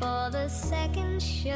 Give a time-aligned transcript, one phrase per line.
[0.00, 1.54] for the second show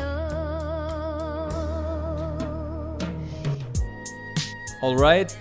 [4.83, 5.33] All right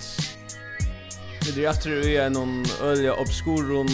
[1.55, 3.89] Vi er aftur i en øyla obskuron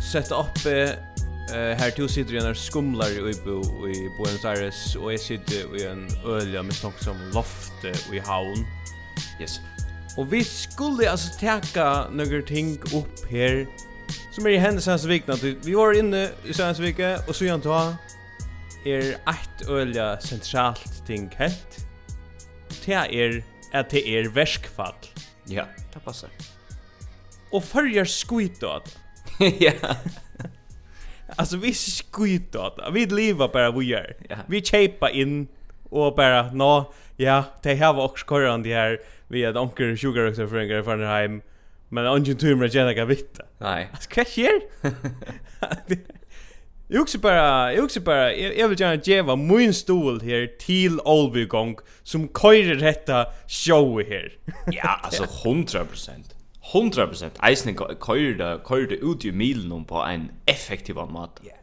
[0.00, 0.96] sett oppe
[1.52, 5.76] eh här to sitter jeg når skumlar i bo i Buenos Aires, og jeg sitter
[5.76, 8.66] i en øyla med snakk som lofte i havn.
[9.40, 9.60] Yes.
[10.16, 13.66] Og vi skulle altså täcka några ting upp her,
[14.32, 15.34] som er i hendesens vikna.
[15.64, 17.96] Vi var inne i sens vecka og så gjerne ta
[18.88, 21.80] er eitt ølja sentralt ting hett.
[22.84, 23.40] Det er
[23.76, 24.96] at det er verskfall.
[25.48, 26.32] Ja, det passar.
[27.52, 28.88] Og fyrjar skuitad.
[29.66, 29.72] ja.
[31.36, 32.80] Alltså vi skuitad.
[32.92, 34.16] Vi lever bara vi gör.
[34.28, 34.36] Ja.
[34.46, 35.48] Vi chepa in
[35.90, 40.48] och bara nå, ja, det här var också korrande här vi att onkel sugar också
[40.48, 41.42] för en från hem.
[41.88, 43.44] Men ungen tumor gärna kan vitta.
[43.58, 43.88] Nej.
[43.92, 44.60] Alltså, vad sker?
[46.90, 51.76] Jag också bara, jag också bara, jag vill gärna geva min stol här till Olvigång
[52.02, 54.32] som köjer detta show här.
[54.66, 55.84] ja, alltså 100%.
[56.72, 61.42] 100% eisen køyrer det, køyrer det ut i milen på en effektiv måte.
[61.46, 61.58] Yeah.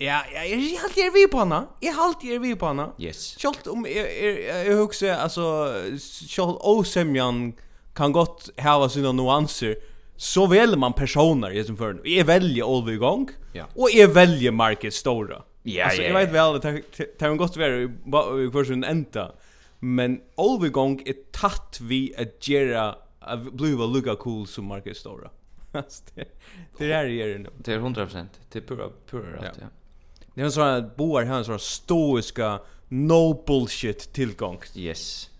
[0.00, 1.66] Ja, ja, är alltid er vi på henne.
[1.80, 2.90] Jag är alltid er vi på henne.
[2.98, 3.38] Yes.
[3.38, 5.74] Kjolt om jag, jag, jag husker, altså,
[6.28, 7.52] kjolt osemjan
[7.94, 9.76] kan gott hava sina nuanser,
[10.18, 13.66] så väljer man personer i som för Jag väljer Olvi igång ja.
[13.74, 15.42] och jag väljer Marcus Stora.
[15.62, 19.32] Ja, alltså, ja, jag vet väl det tar en gott vara i kursen ända.
[19.78, 24.98] Men Olvi igång är tatt vi att göra att bli vad lugga cool som Marcus
[24.98, 25.30] Stora.
[26.78, 27.50] det är det är det.
[27.58, 28.26] Det är 100%.
[28.52, 29.66] Det är pura pura rätt, ja.
[30.34, 34.60] Det är en sån här boar här en sån här stoiska no bullshit tillgång.
[34.76, 35.30] Yes.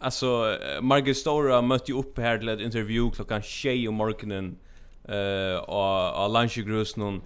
[0.00, 4.56] Alltså Margaret Stora mötte ju upp här till ett intervju klockan 6 om morgonen
[5.08, 7.22] eh uh, och och lunchgrus någon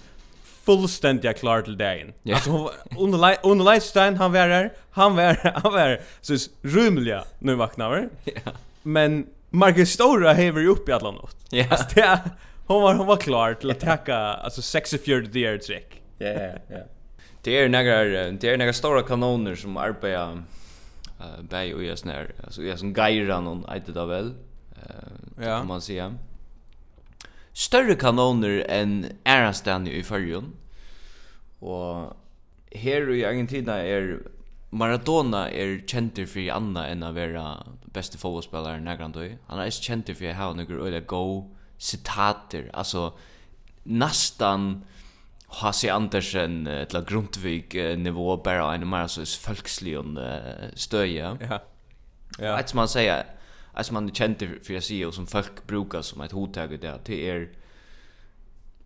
[0.65, 2.12] fullständigt klar till dagen.
[2.25, 2.37] Yeah.
[2.37, 7.91] Alltså under under Leitstein han var där, han var han var så rymliga nu vaknar
[7.91, 8.33] vi.
[8.44, 8.53] Ja.
[8.83, 11.37] Men Margaret Stora häver ju upp i alla något.
[11.53, 11.72] Yeah.
[11.72, 12.21] Alltså det,
[12.66, 16.03] hon var hon var klar till att tacka alltså 64 deer trick.
[16.19, 16.77] Ja, ja, ja.
[17.43, 20.43] Det är några det är några stora kanoner som arbetar
[21.22, 24.34] eh bäj och jag snär alltså jag som geirar någon inte då väl
[24.77, 25.59] eh ja.
[25.59, 26.15] kan man säga
[27.53, 30.53] större kanoner än Ärastan i förrjun
[31.59, 32.16] och
[32.75, 34.22] här i Argentina är
[34.75, 39.37] Maradona är känd för anna än att vara bästa fotbollsspelare nagrandøy.
[39.47, 43.12] Han är känd för att ha några öliga øyla go citater, alltså
[43.83, 44.84] nastan
[45.53, 45.89] H.C.
[45.89, 49.99] Andersen till Grundtvig nivå bara en mer så folkslig
[50.75, 51.37] stöje.
[51.41, 51.59] Ja.
[52.39, 52.59] Ja.
[52.59, 53.25] Att man säger
[53.73, 57.47] att man känner för jag og som folk brukar som ett hottag det, det er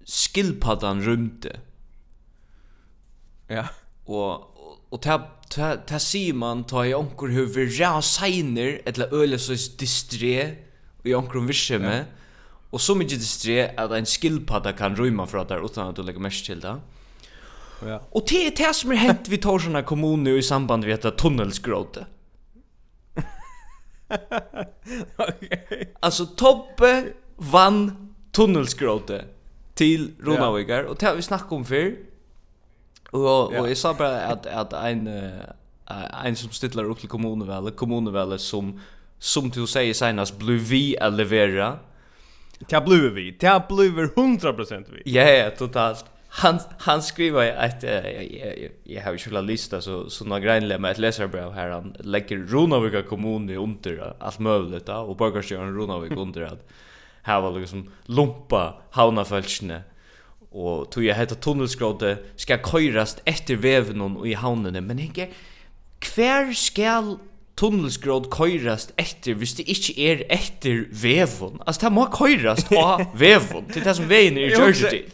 [0.04, 1.60] skillpaddan rymte.
[3.48, 3.66] Ja.
[4.06, 4.52] og
[4.90, 5.18] og ta
[5.50, 8.26] ta ta ser man ta i onkel hur vi rasar
[8.86, 10.56] eller øle så disträ
[10.98, 12.25] och i onkel virksomhet, Ja
[12.72, 16.20] Og så mykje distré at ein skillpadda kan rymma fra der utan at du legger
[16.20, 16.74] mest til det.
[17.86, 17.98] Ja.
[18.10, 21.18] Og det er det som er hent vi tar sånne kommuner i samband med att
[21.18, 22.06] tunnelsgråte.
[25.18, 25.86] okay.
[26.00, 29.24] Alltså Tobbe vann tunnelsgråte
[29.74, 31.64] till Ronavigar och det har vi snackat om
[33.10, 37.08] Og Och och jag sa bara att att en uh, en som stiller upp till
[37.08, 38.80] kommunen väl, kommunen som
[39.18, 41.78] som du säger senast blev vi att leverera.
[42.58, 43.30] Det blir vi.
[43.30, 45.02] Det blir 100% vi.
[45.12, 46.04] Ja, ja, totalt.
[46.28, 50.78] Han han skriver att jag jag jag har ju skulle lista så så några grejer
[50.78, 55.66] med ett läsarbrev här han lägger Ronavika kommun i under allt möjligt och bara kör
[55.66, 56.68] Ronavik under att
[57.22, 59.82] här var liksom lumpa havnafälsne
[60.50, 65.28] och tog jag heter tunnelskråte ska körast efter väven och i havnen men inte
[65.98, 67.18] kvar skall
[67.56, 71.60] tunnelsgråd køyrast etter hvis det ikke er etter vevon.
[71.66, 73.64] Altså, det må køyrast av vevon.
[73.72, 75.04] til det som veien er i Jersey.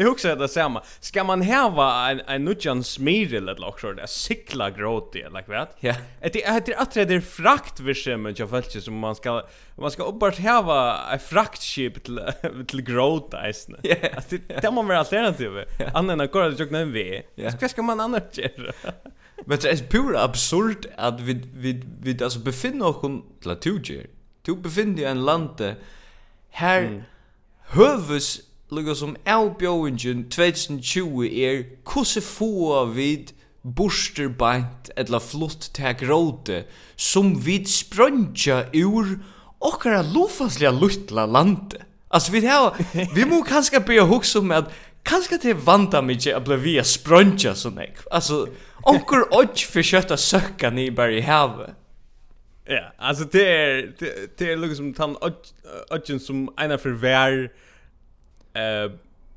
[0.00, 0.82] Jag huxar det samma.
[1.00, 5.68] Ska man häva en en nutjan smidel eller också det cykla gråt det like vet.
[5.80, 5.94] Ja.
[6.20, 7.94] Det är det att det är frakt vi
[8.36, 9.42] jag fällt som man ska
[9.76, 12.20] man ska bara häva ett fraktskip till
[12.66, 13.78] till gråt isne.
[13.82, 13.96] Ja.
[14.28, 15.50] Det där man väl alternativ.
[15.94, 17.22] Annan går det jag nämn vi.
[17.56, 18.72] Ska ska man annars göra?
[19.46, 24.56] Men det är pura absurd att vi vi vi alltså befinner oss till att du
[24.56, 25.76] befinner dig i en lande
[26.50, 27.04] här
[27.62, 33.32] hövus lukka som avbjóingen 2020 er hvordan få vid
[33.62, 36.62] borster bant etla flott til gråte
[36.96, 39.18] som vid sprøntja ur
[39.60, 41.84] okkara lofasliga luttla lande.
[42.10, 42.78] Altså vi har,
[43.16, 44.72] vi må kanskje byrja hugsa om at
[45.06, 48.04] kanskje det vanda mykje at bli via sprøntja sånn ek.
[48.12, 48.46] Altså,
[48.88, 51.76] onkur odj for kjøtta søkka ni bare i havet.
[52.70, 55.16] Ja, altså det er, det, det er liksom tann
[55.90, 57.48] odjen som ena for vær,
[58.52, 58.90] eh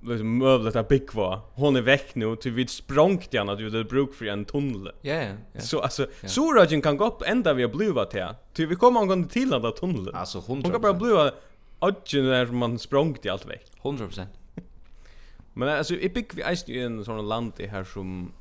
[0.05, 1.39] liksom mövlet att big var.
[1.53, 4.91] Hon är väck nu till vid språngt igen att vi det bruk för en tunnel.
[5.01, 5.61] Ja, yeah, ja.
[5.61, 6.25] Så alltså yeah.
[6.25, 8.27] så ragen kan gå upp ända vi bluva till.
[8.53, 10.15] Till vi kommer angående till den där tunneln.
[10.15, 10.43] Alltså 100%.
[10.47, 11.31] Hon kan bara bluva
[11.79, 13.71] Odgen där man språngt i allt väck.
[13.81, 14.25] 100%.
[15.53, 18.31] Men alltså i big vi är ju en sån land i här som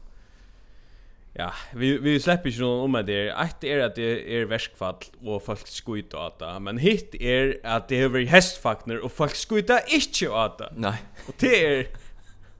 [1.34, 3.28] Ja, vi vi släpper ju någon om det.
[3.28, 7.88] Ett är att det är värskfall och folk skjuter åt det, men hit är att
[7.88, 10.72] det är hästfakner och folk skjuter inte åt det.
[10.76, 11.02] Nej.
[11.28, 11.86] Och det är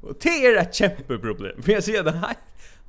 [0.01, 1.63] och det är ett jätteproblem.
[1.63, 2.39] För jag säger det helt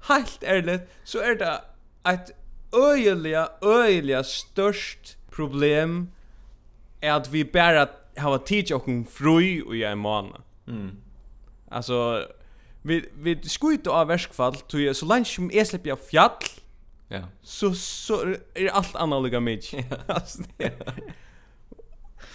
[0.08, 1.62] helt ärligt så är det
[2.10, 2.32] ett
[2.74, 6.08] öjliga öjliga störst problem
[7.02, 7.88] är att vi bara
[8.18, 10.34] har tid och en fru och jag är man.
[10.68, 10.92] Mm.
[11.70, 12.28] Alltså
[12.84, 16.32] vi vi skjuter av verskfall tog så länge som är släpper jag fjall.
[17.08, 17.22] Ja.
[17.42, 19.62] Så så är allt annorlunda mig.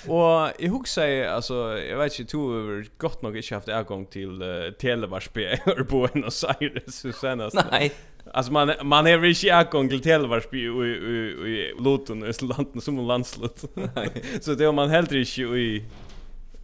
[0.06, 4.42] Och jag huxar alltså jag vet inte hur över gott nog inte haft avgång till
[4.42, 7.56] uh, Televarsby eller på en och Cyrus så senast.
[7.70, 7.92] Nej.
[8.32, 12.84] Alltså man man är väl inte avgång till Televarsby i i i Luton i landet
[12.84, 13.64] som landslut.
[14.40, 15.84] så det har man helt inte i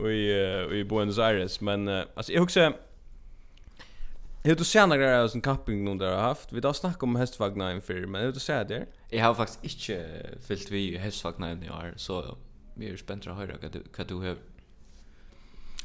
[0.00, 0.32] i
[0.72, 2.72] i Buenos Aires men uh, alltså jag huxar
[4.46, 6.52] Hur du ser några av sån camping någon där har haft.
[6.52, 8.86] Vi då snackar om hästvagnar inför, men hur du ser det?
[9.10, 10.06] Jag har faktiskt inte
[10.46, 12.36] fyllt vi hästvagnar i år så
[12.74, 13.56] vi är spända att höra
[13.96, 14.36] vad du har.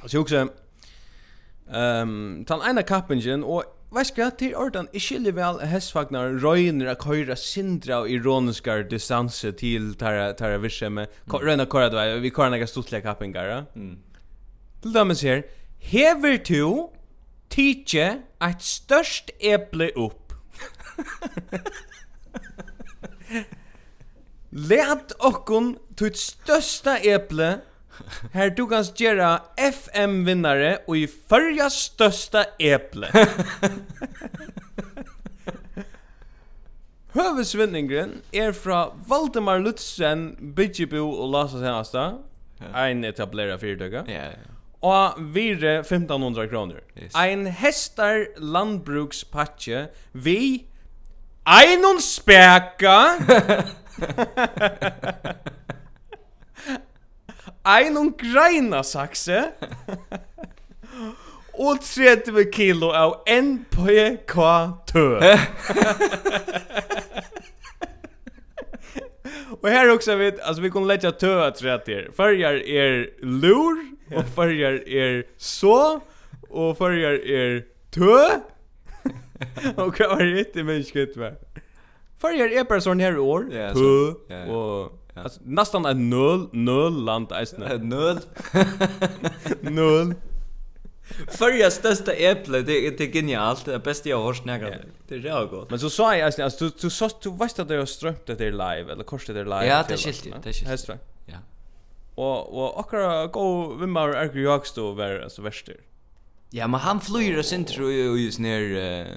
[0.02, 0.48] Alltså jag också
[1.72, 7.04] ehm tan ena kappingen och Vet ska till ordan, Är skiljer väl hästvagnar röjner att
[7.04, 11.08] köra sindra og ironiskar distanse til tæra, tæra virksemme.
[11.26, 11.48] Mm.
[11.48, 12.20] Røyna köra då.
[12.20, 13.66] vi kör några stortliga kappingar.
[13.76, 13.98] Mm.
[14.82, 15.42] Til dømes her,
[15.80, 16.90] hever du
[17.50, 18.08] Tidje
[18.46, 20.34] eit størst eple opp.
[24.50, 27.62] Let okkun tutt størsta eple
[28.34, 33.10] Her du kan gjøre FM-vinnare og i førja størsta eple.
[37.18, 42.06] Høvesvinningren er fra Valdemar Lutzen, Bidjebo og Lasa Senasta.
[42.76, 44.06] Ein etablera fyrtøkka.
[44.08, 46.76] Ja, ja og vire 1500 kroner.
[46.96, 47.16] Yes.
[47.16, 50.66] Ein hestar landbrukspatje vi
[51.46, 53.18] einun speka
[57.76, 59.44] einun greina sakse
[61.60, 65.20] og 30 kilo av NPK-tø.
[69.62, 72.12] og her också vet, alltså vi kommer lägga tö att rätt här.
[72.18, 76.00] Färjar är lur Og farger er så,
[76.50, 77.60] og farger er
[77.94, 78.16] tø.
[79.80, 81.38] og hva var det ikke mennesket med?
[82.20, 83.46] Farger er bare sånn her i år.
[83.54, 84.96] Yeah, tø, so, yeah, og...
[85.16, 85.24] Ja.
[85.24, 88.20] Alltså nästan en noll noll land är null.
[89.62, 90.16] null.
[91.28, 95.26] Förra största äpple det är det genialt det bästa jag har hört när det är
[95.26, 95.70] jag gott.
[95.70, 98.42] Men så sa jag alltså du du sa du visste att det har strömt det
[98.42, 99.66] är live eller korset det live.
[99.66, 100.44] Ja, det är skilt.
[100.44, 101.00] Det är skilt.
[101.26, 101.38] Ja.
[102.20, 104.48] Och och akra gå vimmar är ju
[104.96, 105.70] var alltså värst.
[106.50, 109.08] Ja, men han flyr oss inte tror jag just ner uh,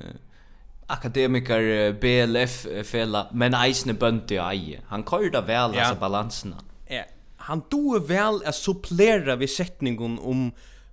[0.86, 4.80] akademiker BLF fälla men Eisner bönte aj.
[4.86, 6.56] Han körde väl alltså balanserna.
[6.86, 7.02] Ja.
[7.36, 10.52] Han tog väl att supplera vid sättningen om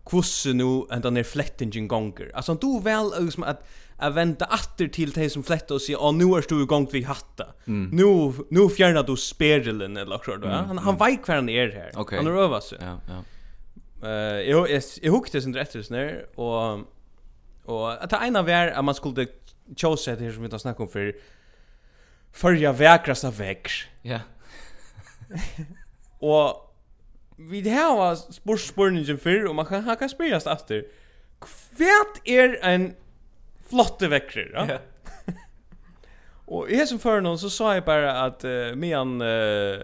[0.09, 2.31] kvosse nu en den här flättingen gonger.
[2.33, 3.67] Alltså du väl liksom att
[4.01, 7.05] att vänta åter till dig som flätta och se ja nu är du igång vid
[7.05, 7.47] hatta.
[7.67, 7.89] Mm.
[7.93, 10.47] Nu nu fjärnar du spegelen eller så då.
[10.47, 10.65] Mm.
[10.65, 11.99] Han han vet kvar han är här.
[11.99, 12.17] Okay.
[12.17, 12.77] Han övar sig.
[12.81, 13.23] Ja, ja.
[14.01, 16.79] Eh uh, jag jag hukte sen rätt så när och
[17.65, 19.27] och att ena var att man skulle
[19.75, 21.15] chose det här som vi tar snack om för
[22.31, 23.71] förja väkrasa väx.
[24.01, 24.19] Ja.
[26.19, 26.68] och
[27.39, 30.85] vi det här var sportspårningen förr och man kan haka spelas efter.
[31.39, 32.95] Kvärt är en
[33.69, 34.67] flotte veckor, ja.
[34.67, 34.81] Yeah.
[36.45, 39.79] och i som för någon så sa jag bara att uh, med en uh,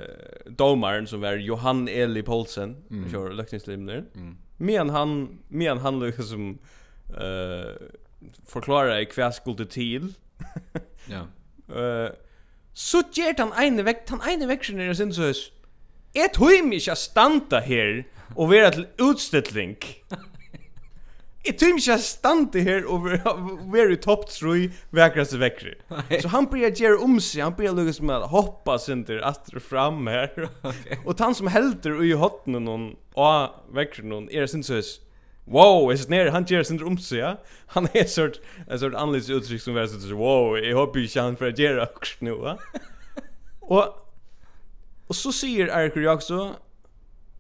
[0.45, 3.11] domaren som var Johan Eli Paulsen, mm.
[3.11, 4.05] kör lökningslimner.
[4.15, 4.37] Mm.
[4.57, 6.59] Men han men han liksom
[7.17, 7.75] eh uh,
[8.45, 10.13] förklarar kvärt skulle till.
[11.09, 11.27] ja.
[11.75, 12.09] Eh
[12.75, 15.47] så gjør han ene vekk, han ene vekk sin er sin søs.
[16.15, 18.05] Jeg tror mig ikke å standa her
[18.35, 19.73] og være til utstilling.
[21.43, 23.09] Jeg tror mig ikke å standa her og
[23.73, 25.75] være i topp troi vekraste vekkere.
[26.23, 30.07] Så han blir gjøre om seg, han blir lukkast med å hoppa sinter atter fram
[30.07, 30.47] her.
[31.05, 35.01] Og han som helder i hotten noen og vekkere noen er sin søs.
[35.45, 37.35] Wow, är det ner han ger sin rum så ja.
[37.67, 41.37] Han är sort en sort annorlunda uttryck som var så wow, jag hoppas jag kan
[41.37, 42.57] för att göra också nu va.
[43.59, 44.04] Och
[45.07, 46.53] Och så säger Erik Jakobsson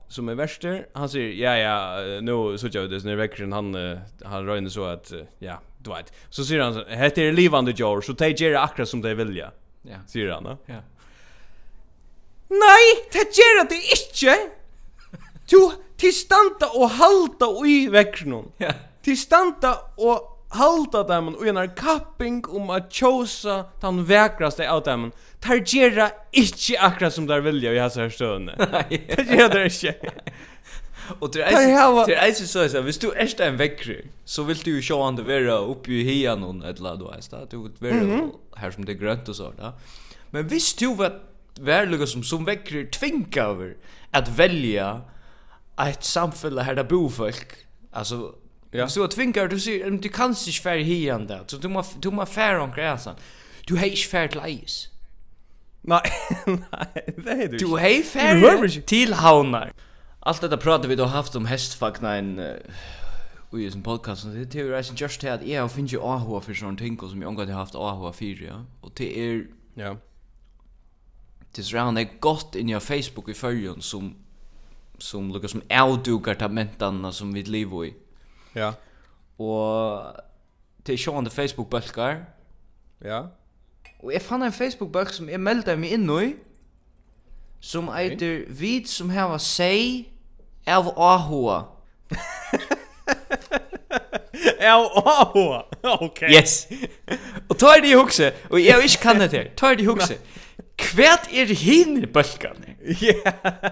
[0.07, 0.87] som är värster.
[0.93, 5.13] Han säger ja ja nu så jag det när väckern han han rönde så att
[5.39, 6.13] ja du vet.
[6.29, 9.51] Så säger han heter det livande George så tar Jerry akkurat som de vill ja.
[9.81, 9.97] Ja.
[10.07, 10.43] Säger han.
[10.43, 10.81] då ja.
[12.47, 14.51] Nej, det gör det inte.
[15.49, 18.51] Du till standa och halta och i väckern.
[18.57, 18.71] Ja.
[19.01, 25.11] Till standa och halda dem og en kapping om at tjosa den vekraste av dem
[25.43, 29.95] tar gjerra ikkje akkurat som der vilja i hans her støvne tar gjerra det ikkje
[31.21, 31.75] Og til eisen,
[32.05, 34.95] til eisen så er det, hvis du erst en vekkri, så vil du jo sjå
[35.03, 38.03] han det være oppi i hian og et eller annet, veist da, du vil være
[38.03, 38.31] mm -hmm.
[38.57, 39.71] her som det er grønt og så, da.
[40.31, 41.11] Men hvis du var
[41.61, 43.69] værlugga som, som vekkri tvinga over
[44.13, 45.01] at velja
[45.87, 48.31] et samfunn her der bor folk, altså
[48.75, 48.87] Ja.
[48.87, 51.43] Så att tvingar du sig du kan sig fär hian där.
[51.47, 53.15] Så du måste du måste fär om gräsan.
[53.67, 54.89] Du har fär färd is.
[55.81, 56.01] Nej,
[56.45, 57.57] nej, det är du.
[57.57, 59.73] Du hej fär till haunar.
[60.19, 62.39] Allt detta pratar vi då haft om hästfagna en
[63.59, 66.53] i sin podcast det är ju reisen just här att jag finns ju AHA för
[66.53, 68.65] sån ting som jag har haft AHA för ja.
[68.81, 69.97] Och det är ja.
[71.51, 74.15] Det är round det gott in your Facebook i förrjun som
[74.97, 77.93] som lukkar som outdukar tamentarna som vi lever i.
[78.55, 78.71] Ja.
[79.39, 80.15] Og
[80.85, 82.15] til sjående Facebook-bølgar.
[83.03, 83.21] Ja.
[83.99, 86.33] Og jeg fann en Facebook-bølg som jeg meldte meg inn i,
[87.59, 88.59] som eiter okay.
[88.59, 90.05] vid som hava seg
[90.67, 91.63] av ahua.
[94.71, 95.63] av ahua?
[96.05, 96.29] Okej.
[96.29, 96.67] Yes.
[97.49, 100.19] Og tar de i og jeg ikke kan det her, tar de i hukse.
[100.77, 102.77] Kvært er hinne bølgane?
[103.01, 103.17] Ja.
[103.25, 103.71] Yeah.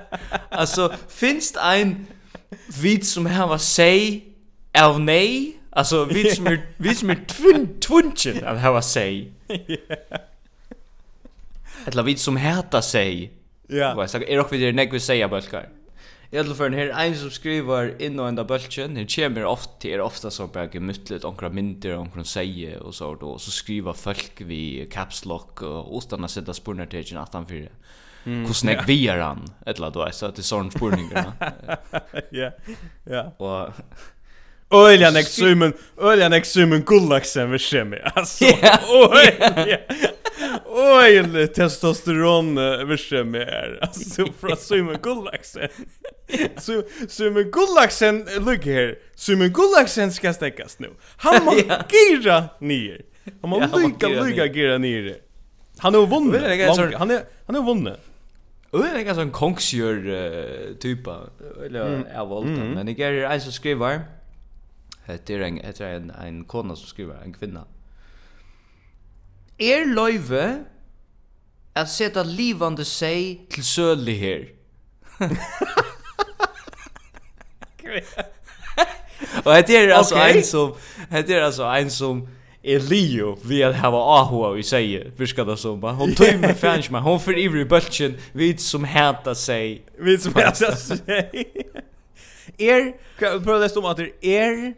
[0.52, 2.08] altså, finst ein
[2.82, 4.33] vid som hava seg
[4.82, 9.32] av nei, altså vi som er vi som är tvun, tvunchen av ha seg.
[11.88, 13.32] Eller vi som hätar seg.
[13.68, 13.94] Ja.
[13.96, 15.70] Vad är det vi det när vi säger bulkar?
[16.34, 19.92] I för fall här en som skriver in och ända bulken, det kommer ofta till
[19.92, 23.94] er ofta så bara gemyttlet omkring mynter och omkring säger och så då så skriver
[23.94, 27.70] folk vi caps lock och ostarna sätta spurnar till 18-4.
[28.25, 31.32] Mm, Hur snägg vi är han, eller då, så att det är sådana spurningar.
[32.32, 32.51] Ja,
[33.03, 33.24] ja.
[33.38, 33.74] Och
[34.74, 37.98] Ölja nek sumen, ölja nek sumen gullaksen vi kemi.
[38.15, 38.46] Alltså,
[38.89, 39.30] oj.
[40.65, 42.56] Oj, testosteron
[42.88, 43.80] vi kemi är.
[43.82, 45.70] Alltså från sumen Gullaxen.
[46.58, 48.96] Så sumen Gullaxen look here.
[49.15, 50.89] Sumen gullaksen ska stäckas nu.
[51.18, 51.53] Han må
[51.89, 53.01] gira ner.
[53.42, 55.15] Han må lycka lycka gira ner.
[55.77, 56.96] Han har vunnit.
[56.98, 58.00] Han är han har vunnit.
[58.74, 61.15] Och det er ganska sånn kongsjør-typa,
[61.62, 64.00] eller jeg valgte, men det är en som skriver,
[65.07, 67.65] Det är en, det är en, en kona som skriver, en kvinna.
[69.60, 70.65] Er løyve
[71.75, 74.45] at seta livande seg til søli her.
[79.45, 80.38] Og det er altså okay.
[80.38, 80.74] en som,
[81.12, 82.27] det er altså en som
[82.63, 86.91] er Leo vi at hava ahua vi säger virka det som hon tog med fans
[86.91, 91.45] man hon för ivrig bulchen vid som hata sig vi som hata sig
[92.60, 94.74] er prøv det stå om at er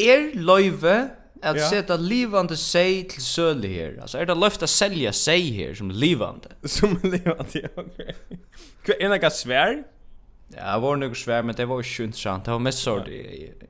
[0.00, 0.96] er løyve
[1.44, 1.66] at ja.
[1.68, 3.96] seta livande seg til søle her.
[4.02, 6.54] Altså er det løft at selja seg her som livande.
[6.76, 8.46] Som livande, ja, ok.
[8.84, 9.82] Hva er nekka svær?
[10.54, 12.44] Ja, det var nok svær, men det var ikke interessant.
[12.46, 13.08] Det var mest sånn,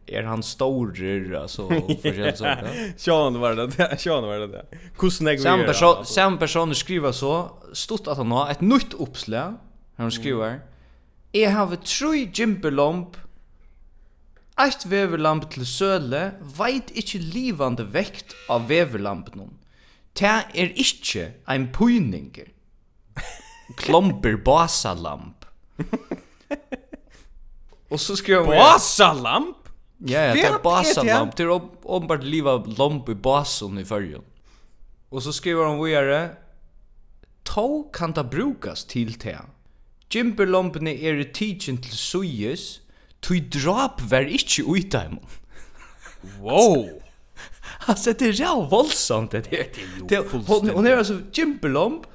[0.05, 2.71] er han storer, altså, forskjellig sånn.
[3.01, 4.65] Sjån var det det, sjån var det det.
[4.99, 6.09] Hvordan jeg vil gjøre det?
[6.11, 7.35] Samme person skriver så,
[7.73, 9.57] stort at han har et nytt oppslag,
[9.99, 10.61] han skriver,
[11.35, 13.17] Jeg har tre gymperlomp
[14.55, 16.23] Eitt veverlamp til søle
[16.59, 19.57] veit ikkje livande vekt av veverlampen.
[20.15, 22.53] Ta er ikkje ein puininger.
[23.81, 25.49] Klomper basalamp.
[27.91, 29.71] Og så skriver han Basalamp?
[30.07, 31.35] Ja, ja, det er basalamp.
[31.39, 34.25] Det er åpenbart liv av lamp i basen i fyrjon.
[35.11, 36.23] Og så skriver han videre
[37.45, 39.37] Tå kan ta brukas til te.
[40.11, 42.84] Gimperlampene er i tidsen til suyes,
[43.25, 45.19] tui drap var ikkje ui dem.
[46.41, 46.89] Wow!
[47.87, 49.67] Alltså det är jävla våldsamt det här.
[50.09, 50.17] Det
[50.47, 52.07] Hon, hon är alltså Jimblomb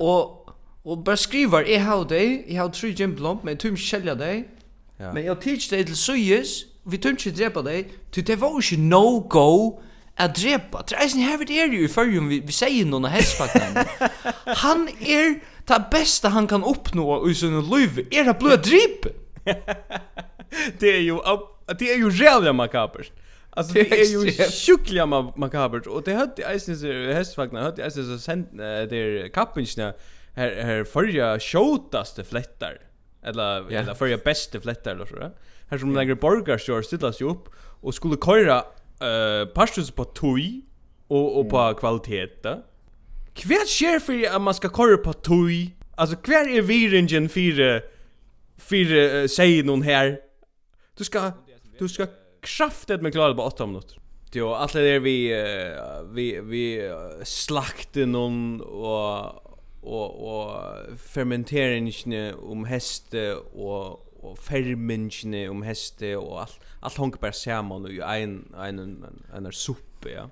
[0.00, 0.42] och
[0.82, 4.48] och bara skriver i har day, i har three Jimblomb men tum skälja dig.
[4.96, 7.92] Men jag teach dig till suyes, vi tum inte drepa dig.
[8.10, 9.82] Du det var ju no go
[10.16, 10.82] att drepa.
[10.82, 13.84] Treisen, är ju här det är ju för vi vi säger någon hästfaktan.
[14.46, 18.08] Han är det bästa han kan uppnå i sin liv.
[18.10, 19.06] Är det blöd drip?
[20.78, 21.18] det är ju
[21.78, 23.12] det är ju jävla makabert.
[23.50, 24.32] Alltså det är ju
[24.66, 25.06] sjukliga
[25.36, 26.82] makabert och det hade Eisnes
[27.14, 29.92] hästvagnar hade Eisnes så sent där kappingsna
[30.34, 32.78] här här förja skjotaste flättar
[33.22, 33.84] eller yeah.
[33.84, 35.30] eller förja bästa flättar eller så där.
[35.68, 37.48] Här som lägger borgar shore stillas ju upp
[37.80, 38.56] och skulle köra
[39.00, 40.62] eh pastus på tui
[41.08, 42.26] och och på kvalitet.
[43.34, 45.70] Kvärt sker för att man ska köra på tui.
[45.96, 47.82] Alltså kvar är viringen för
[48.58, 50.18] för säger någon här
[50.94, 51.32] Du ska
[51.78, 52.06] du ska
[52.40, 53.98] kraftet med klara på 8 minuter.
[54.32, 60.56] Jo, allt det där vi uh, vi vi uh, slakte någon och och och
[60.98, 68.00] fermenteringen om häste och och fermenteringen om häste och allt allt hänger bara saman i
[68.00, 70.30] en en en en suppe ja.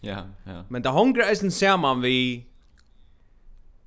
[0.00, 0.64] Ja, ja.
[0.68, 2.46] Men det hänger eisen saman vi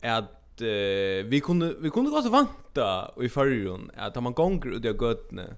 [0.02, 4.86] at uh, vi kunde vi kunde gå så vanta i førjun att man gånger ut
[4.86, 5.56] av gøtne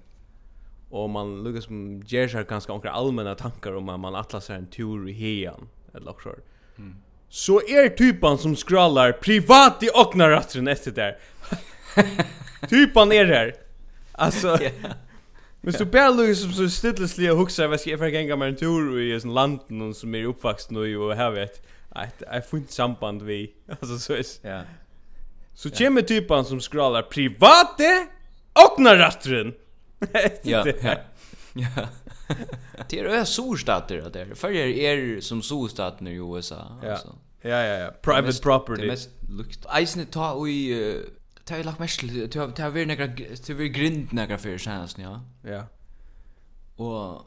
[0.94, 4.56] och man lyckas som ger sig ganska några allmänna tankar om att man atlas sig
[4.56, 6.28] en tur i hejan eller också.
[6.78, 6.96] Mm.
[7.28, 11.18] Så är typen som scrollar privat i öknaratten efter där.
[12.68, 13.54] typen är där.
[14.12, 14.58] Alltså
[15.60, 18.56] Men så bara lukkar som så stillesliga huxar vad ska jag för gänga med en
[18.56, 21.66] tur i en landen och som är uppväxt nu och här vet.
[21.94, 23.54] Jag ett fint samband vi.
[23.68, 24.62] Alltså så är Ja.
[25.54, 28.06] Så kommer typen som scrollar private
[28.54, 29.54] öknaratten
[30.42, 30.96] ja, ja.
[31.56, 31.88] Ja.
[32.88, 34.34] det är ju storstater där.
[34.34, 37.18] För er är som storstater i USA alltså.
[37.40, 37.90] Ja, ja, ja.
[38.02, 38.82] Private mest, property.
[38.82, 39.66] Det mest lukt.
[39.74, 41.02] Eisen ta i
[41.44, 42.00] ta i lagt mest
[42.32, 43.06] ta ta vi några
[43.46, 45.20] ta vi grind några för chans, ja.
[45.42, 45.66] Ja.
[46.76, 47.22] Och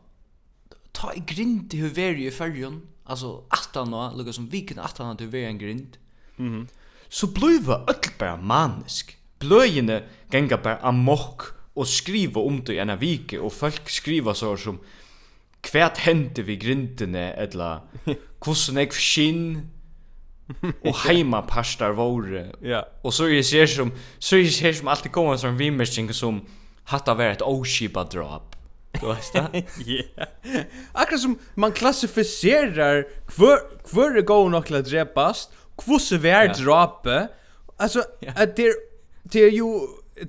[0.92, 2.88] ta i grind hur vär ju förjon.
[3.04, 3.98] Alltså attan då,
[4.34, 5.98] som viken attan att du en grind.
[6.36, 6.68] Mhm.
[7.10, 9.18] Så blöva öll bara manisk.
[9.40, 11.42] Blöjene gänga bara amok
[11.78, 14.80] och skriva om det i ena vike och folk skriva så som
[15.62, 17.80] kvärt hände vi grindene eller
[18.42, 19.70] kussen jag skinn
[20.82, 22.56] och heima pastar våre.
[22.62, 22.88] Ja.
[23.02, 26.46] Och så är det som så är det som alltid kommer som vimmersing som
[26.84, 28.56] hatta vara ett oskipa drop.
[29.02, 29.64] Du vet det?
[29.86, 30.26] Ja.
[30.92, 33.60] Akkurat som man klassificerar kvar
[33.90, 37.28] kvar det går nog att drepas, kusse vär droppe.
[37.78, 38.04] Alltså
[38.36, 38.74] att det
[39.32, 39.80] det är ju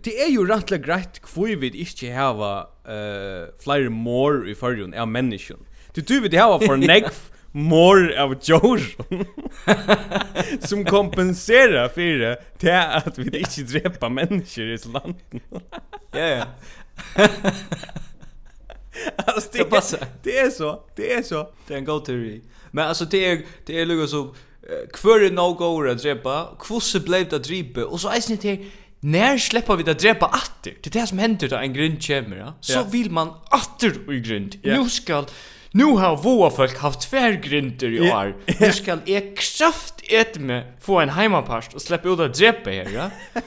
[0.04, 5.08] det er jo rettelig greit hvor vi ikke har uh, flere mor i førjen av
[5.08, 5.60] mennesken.
[5.96, 7.16] Det du vil hava for negv
[7.56, 8.82] mor av Jor
[10.66, 15.42] som kompenserar för det till att vi inte drepa människor i landet.
[16.12, 16.44] Ja ja.
[19.16, 21.48] Alltså det, det, det är så, det är så.
[21.66, 22.42] Det är en god teori.
[22.70, 24.34] Men alltså det är det är liksom så
[24.92, 28.64] Kvör är no go att drepa, kvosse blev det drepa och så är det
[29.00, 30.74] när släpper vi det drepa atter?
[30.82, 32.54] Det är det som händer då en grind kommer, ja?
[32.60, 32.90] Så yeah.
[32.90, 34.56] vill man atter i grind.
[34.62, 34.82] Yeah.
[34.82, 35.24] Nu ska
[35.70, 38.36] Nu har våra folk haft tvär grunder i år.
[38.60, 42.90] Nu ska jag kraft ett med få en heimapast och släppa ut att drepa här,
[42.94, 43.10] ja?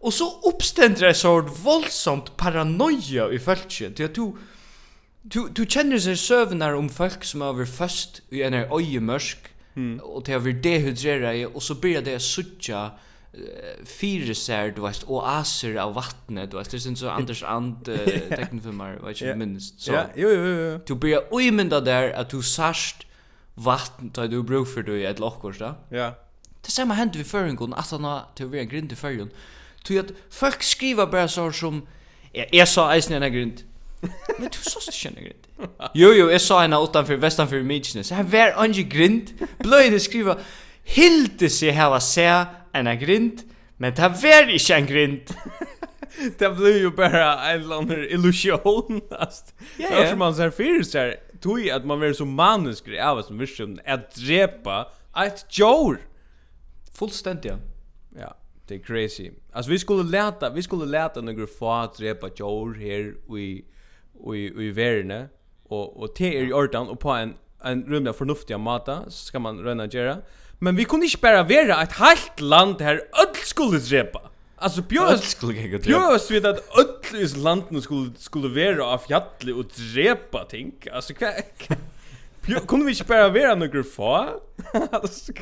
[0.00, 4.00] och så uppständer det så våldsamt paranoia i folket.
[4.00, 4.38] är tror
[5.22, 9.98] Du, du kjenner seg søvnar om folk som har vært først i en øyemørsk, mm.
[10.00, 12.86] og til å være dehydrere, og så blir det å
[13.86, 17.86] fyra sær du vet oaser av vattnet du vet det syns så Anders and
[18.38, 22.42] teknofilmer vet inte minst så ja jo jo jo du blir oimenda där att du
[22.42, 23.06] sast
[23.54, 26.14] vatten tar du bruk för du ett lockor så ja.
[26.66, 29.30] Det samma hände vi förrän går att han till en grind i förrän
[29.86, 31.86] du att folk skriver bara så som
[32.32, 33.62] jag sa eisen en grind.
[34.38, 35.46] Men du sås det känner grind.
[35.94, 38.10] Jo jo, jag sa en utanför västanför Midnes.
[38.10, 39.48] Här var en grind.
[39.58, 40.38] Blöjde skriva
[40.84, 43.42] Hilde sig hava var en grind,
[43.76, 45.34] men det var ikke en grind.
[46.38, 49.00] det blev ju bara en eller illusion.
[49.10, 49.26] Ja,
[49.78, 50.10] ja.
[50.10, 53.38] Det man så här fyra så här, tog att man var så manuskri av som
[53.38, 54.88] vision att drepa
[55.26, 55.98] ett djur.
[56.94, 57.56] Fullständigt, ja.
[58.20, 58.36] Ja,
[58.68, 59.30] det är crazy.
[59.52, 63.64] Alltså vi skulle läta, vi skulle läta några få att drepa djur här i
[64.34, 65.28] i i världen
[65.62, 69.38] och och te är i ordan och på en en rymda förnuftiga mata så ska
[69.38, 70.16] man röna göra.
[70.60, 74.20] Men vi kunde inte bara vara ett helt land här öll skulle drepa.
[74.56, 75.92] Alltså björs skulle gå till.
[75.92, 80.72] Björs vid att öll is landen skulle skulle vara av jalle och drepa ting.
[80.92, 81.32] Alltså kan
[82.66, 84.40] kunde vi inte bara vara några få?
[84.92, 85.32] Alltså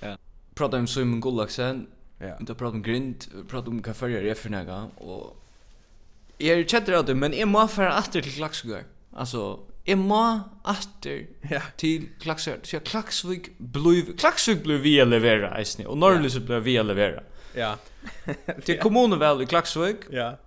[0.00, 0.16] Ja.
[0.54, 1.86] Prata om Simon Gullaksen.
[2.18, 2.38] Ja.
[2.40, 5.36] Inte prata om grind, prata om kaffe i refernaga och
[6.40, 8.84] Jeg er kjent det, men jeg må fære atter til Klaksugøy.
[9.12, 11.60] Alltså Emma Aster ja.
[11.76, 12.66] till Klaxvik.
[12.66, 16.40] Så Klaxvik blev Klaxvik blev vi levera isni och Norrlis ja.
[16.40, 17.22] blev vi levera.
[17.54, 17.76] Ja.
[18.64, 19.96] till kommunen väl i Klaxvik.
[20.10, 20.38] Ja.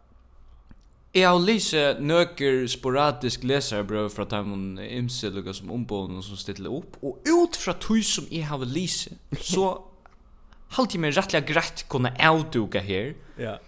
[1.14, 6.98] Jeg har lyst nøkker sporadisk leserbrøv fra de man imselugga som ombående som ställer opp,
[7.06, 9.68] og ut fra tog som jeg har lyst, så
[10.78, 13.60] halte jeg meg rettelig greit kunne avduka her, ja.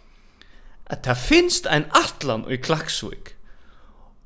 [0.90, 3.35] at det finnes en atlan i Klaksvik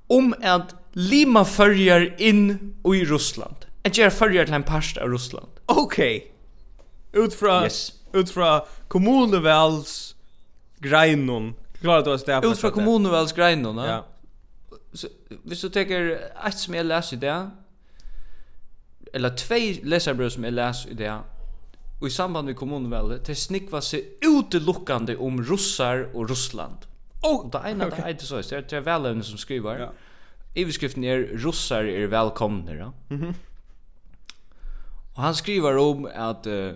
[0.09, 3.67] om at lima fyrjar inn i Russland.
[3.85, 5.61] At gjør fyrjar til en parst av Russland.
[5.69, 5.99] Ok.
[7.13, 7.93] Ut fra, yes.
[8.13, 10.15] ut fra kommunevels
[10.81, 11.53] greinon.
[11.79, 14.01] Klarar du å stå Ut fra kommunevels greinon, ja.
[14.93, 15.07] Så,
[15.45, 17.37] hvis du tenker ett som jeg leser i det,
[19.13, 21.13] eller tvei leserbrød som jeg leser i det,
[21.99, 26.88] og i samband med kommunevelet, det snikva seg utelukkande om russar og Russland.
[27.21, 28.01] Och det ena okay.
[28.01, 29.79] det heter så, det är väl som skriver.
[29.79, 29.91] Ja.
[30.55, 32.93] Överskriften är russar är välkomna, ja.
[33.07, 33.21] Mhm.
[33.23, 33.33] Mm
[35.19, 36.71] och han skriver om att uh,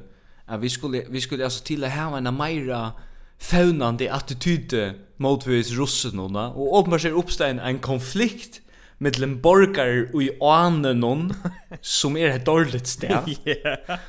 [0.46, 2.92] att vi skulle vi skulle alltså till att ha en mera
[3.38, 8.62] faunande attityd mot vis russerna och öppnar ser uppstånd en konflikt
[8.98, 11.34] mellan borgare och i anen
[11.82, 13.36] som är ett dåligt ställe.
[13.46, 14.00] yeah.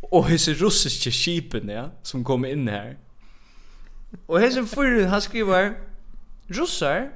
[0.00, 2.96] Och hur russis skipen ja, som kommer in här
[4.28, 5.74] Og hesen fyrir han skriver
[6.50, 7.10] Russar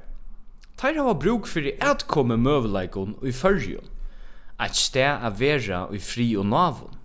[0.79, 3.91] Teir hava bruk fyrir at komme møvleikon og i fyrjun
[4.59, 6.95] At sted a vera og i fri og navun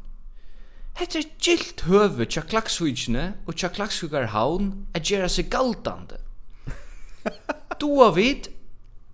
[0.99, 6.21] Hetta er gilt høve tja klaksvíkjene og tja klaksvíkar haun a gera seg galdande
[7.83, 8.51] Dua vit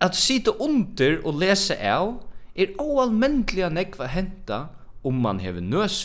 [0.01, 2.19] at sita under og lesa av
[2.57, 4.67] er oalmendliga nekva henta
[5.07, 6.05] om man hever nøs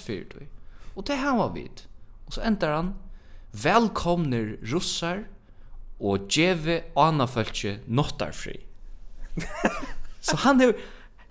[0.96, 1.88] Og det hava vit.
[2.28, 2.94] Og så endar han
[3.54, 5.26] velkomnir russar
[6.00, 8.58] og djeve anafölkje nottarfri.
[10.26, 10.80] Så han hevur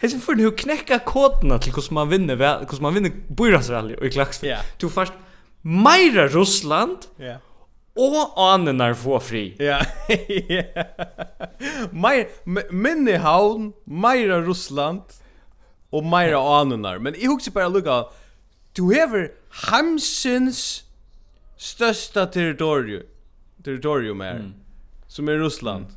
[0.00, 4.12] Hesi fyrir hur knekka kodna til hvordan man vinner hvordan man vinner Burasrally og i
[4.14, 4.48] klaksfri.
[4.48, 4.64] Yeah.
[4.80, 5.12] Du fast
[5.62, 7.04] meira Russland.
[7.18, 7.36] Ja.
[7.36, 7.40] Yeah.
[8.00, 9.56] Og anenar få fri.
[9.60, 9.82] Ja.
[11.92, 12.30] Meir
[12.72, 15.18] minni haun, meira Russland
[15.92, 17.02] og meira anenar.
[17.02, 18.06] Men eg hugsi bara lukka
[18.78, 19.34] du hever
[19.66, 20.86] Hamsins
[21.60, 23.02] största territorium
[23.64, 24.54] territorium är mm.
[25.06, 25.84] som är Ryssland.
[25.84, 25.96] Mm.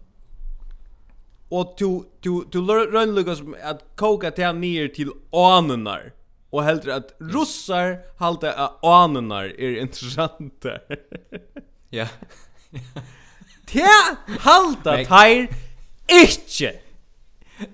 [1.50, 2.60] Och du du du
[2.92, 6.14] rönlugas at koka till ner till anunar
[6.50, 10.66] och hellre att russar halta att anunar är intressant.
[11.90, 12.08] ja.
[13.66, 13.84] Te
[14.40, 15.48] halta tær
[16.08, 16.74] ikkje.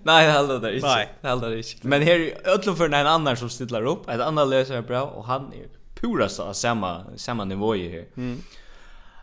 [0.03, 0.87] Nei, det halda det ikkje.
[0.87, 1.87] Nei, det halda det ikkje.
[1.89, 5.25] Men her er öllum for en annan som stillar opp, ett annan lösare bra, og
[5.25, 8.07] han er pura så samma samma nivå i här.
[8.15, 8.41] Mm.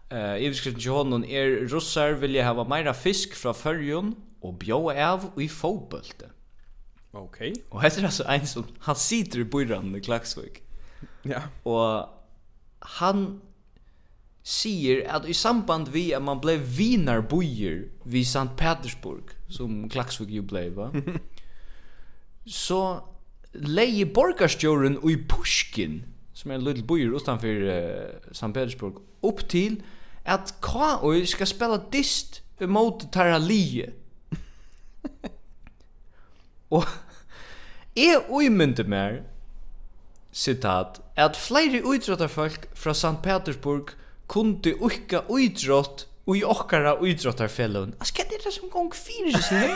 [0.09, 4.55] Eh, i beskrivningen till honom är russar vill jag ha mera fisk från förjon och
[4.55, 6.31] bjöa av i fotbollen.
[7.11, 7.51] Okej.
[7.51, 7.62] Okay.
[7.69, 10.62] Och heter alltså en som han sitter i byrran i Klaxvik.
[11.23, 11.43] Ja.
[11.62, 12.09] Och
[12.79, 13.41] han
[14.43, 20.43] sier att i samband vi att man blev vinarbojer vid Sankt Petersburg som Klaxvik jo
[20.43, 20.93] blev va.
[22.47, 23.09] så
[23.53, 26.03] leie borgarstjoren i Pushkin
[26.47, 28.53] som er en liten bojer utanfor uh, St.
[28.55, 29.81] Petersburg, opp til
[30.27, 33.91] at KOI skal spela dist mot Taralie.
[36.77, 36.87] og
[37.99, 39.25] jeg uimynte mer,
[40.31, 43.19] sitat, at flere utråttarfolk fra St.
[43.27, 43.91] Petersburg
[44.31, 47.95] kunde ukka utrått og i okkara utråttarfellun.
[47.99, 49.75] Altså, hva er det som gong fyrir seg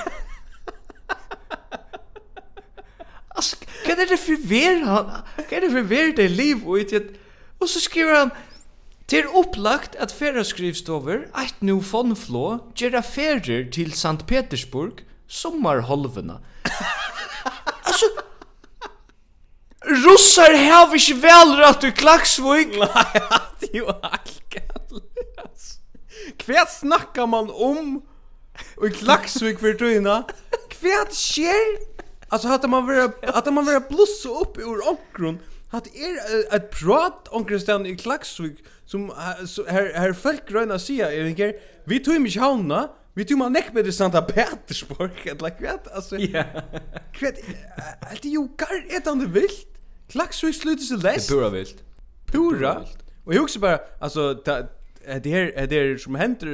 [3.41, 5.11] Ask, kan det förvirra han?
[5.49, 7.11] Kan det förvirra det liv och ett
[7.59, 8.31] och så skriver han
[9.11, 14.23] Til opplagt at færa skrivstover, eit nu fondflå, gjerra færer til St.
[14.27, 16.37] Petersburg, sommarholvena.
[17.83, 18.07] altså,
[20.05, 22.77] russar hef ikkje velratt i Klaksvik.
[22.85, 23.25] Nei,
[23.59, 25.03] det er jo alkall.
[26.47, 27.97] Hva snakkar man om
[28.87, 30.21] i Klaksvik for tøyna?
[30.79, 31.81] Hva skjer?
[32.33, 35.39] Alltså att man vara att man vara plus upp ur omkron.
[35.71, 39.13] Att är ett prat omkring i Klaxvik som
[39.69, 42.89] här här folk gröna sia är det vi tog mig hauna.
[43.15, 45.29] Vi tog man näck med det Santa Petersburg.
[45.33, 46.45] Att like vet alltså ja.
[47.13, 47.35] kvet
[48.11, 49.69] allt ju gar ett annat vilt?
[50.09, 51.29] Klaxvik slutar sig läst.
[51.29, 51.77] Det pura vilt.
[52.27, 52.85] Pura
[53.25, 56.47] och jag också bara alltså det här det här som händer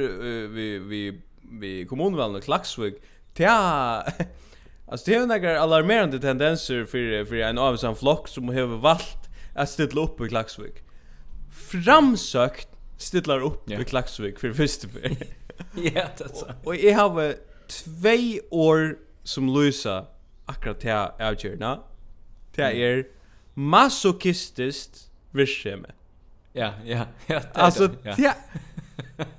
[0.47, 1.21] vi vi
[1.59, 2.95] vi kommunvalen och Klaxvik
[3.39, 4.05] Ja,
[4.87, 9.29] Alltså det är några alarmerande tendenser för för en av sån flock som har valt
[9.55, 10.73] att ställa upp i Klaxvik.
[11.51, 13.81] Framsökt stillar upp yeah.
[13.81, 14.99] i Klaxvik för första för.
[15.75, 16.45] ja, det är så.
[16.63, 17.35] Och jag har
[17.67, 20.05] två år som Luisa
[20.45, 21.79] akkurat här avgörna.
[22.55, 23.07] Det är er
[23.53, 25.95] masochistiskt virksomhet.
[26.53, 27.41] Ja, ja, ja.
[27.53, 28.33] Alltså, det ja.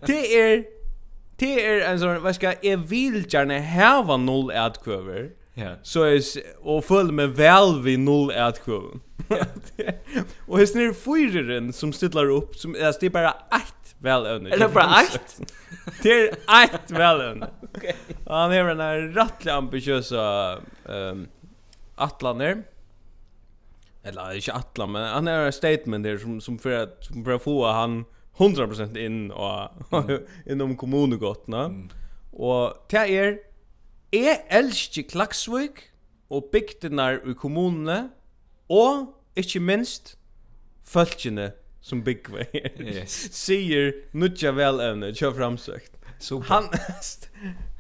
[0.07, 0.65] Det är
[1.37, 5.31] Det är en sån, vad ska jag vill gärna häva noll ätkvöver.
[5.59, 5.75] Ja.
[5.83, 6.23] Så är
[6.59, 8.59] och följ med väl vi noll att
[10.47, 14.51] och hästen är fyrren som stillar upp som det är bara ett väl under.
[14.51, 15.41] Är det bara ett?
[16.03, 16.29] det är
[16.65, 17.49] ett väl under.
[17.77, 17.97] Okej.
[18.27, 21.27] Han är den här rattliga ambitiösa ehm
[21.95, 22.63] Atlaner.
[24.03, 27.33] Eller inte Atlan men han är en statement där som som för att som för
[27.33, 28.05] att få han
[28.37, 29.71] 100% in och
[30.47, 31.65] inom kommungotna.
[31.65, 31.89] Mm.
[32.33, 33.39] Och det är
[34.13, 35.83] Jeg elsker Klaksvik
[36.31, 38.09] og bygdenar i kommunene,
[38.69, 40.15] og ikke minst
[40.85, 41.51] folkene
[41.85, 42.71] som byggva her.
[42.81, 43.19] Yes.
[43.37, 45.93] Sier nutja velevne, kjør framsøkt.
[46.19, 46.49] Super.
[46.49, 46.71] Han,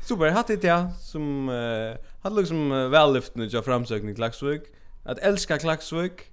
[0.04, 4.68] super, hatt det ja, som, uh, hatt liksom uh, vellyftene kjør framsøkning Klaksvik,
[5.08, 6.28] at elska Klaksvik,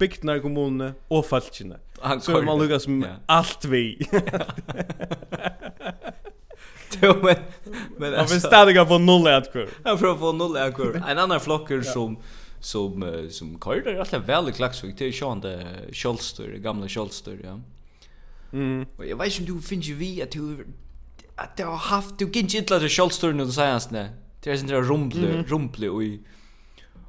[0.00, 1.76] i kommunene og folkene.
[2.20, 3.18] Så man lukkar som ja.
[3.28, 3.96] alt vi.
[7.02, 7.36] Jo, men...
[7.96, 9.26] men alltså, han vill stadiga få noll
[9.84, 11.02] Ja, för att få noll ätkor.
[11.08, 12.16] En annan flocker som
[12.60, 17.60] som som körde rätt väl väl klaxvik till Sean det Scholster, gamla Scholster, ja.
[18.52, 18.86] Mm.
[18.96, 20.66] Och jag vet inte om du finns ju vi att du
[21.36, 24.08] att du har haft du gick inte till Scholster nu så här snä.
[24.42, 26.20] Det är sån rumble, rumple och i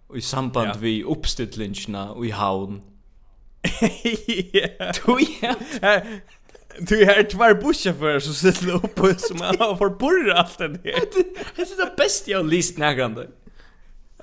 [0.08, 0.74] och i samband ja.
[0.80, 2.82] vi uppställningarna och i havn.
[4.54, 4.92] Ja.
[5.06, 6.02] Du ja.
[6.80, 10.68] Du är tvär buscha för så sitter upp som man för burra allt det.
[10.68, 10.92] Det
[11.62, 13.28] är det bästa jag lyst nägrande.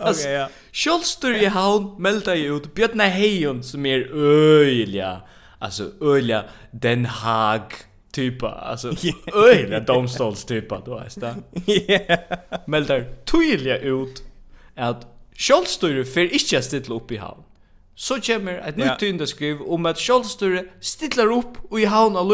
[0.00, 0.48] Okej, ja.
[0.72, 4.14] Schulster i havn melda ju ut Björna Hejon som är
[4.60, 5.20] öjliga.
[5.58, 7.72] Alltså öjliga Den Haag
[8.12, 8.92] typa alltså
[9.34, 11.34] öjliga domstols typa då är det.
[11.66, 12.16] Ja.
[12.66, 14.22] Meldar tydliga ut
[14.76, 17.42] att Schulster för inte stilla upp i havn
[17.96, 22.32] så kommer et nytt tyndaskriv om at sjálvstyre stillar upp og i havn av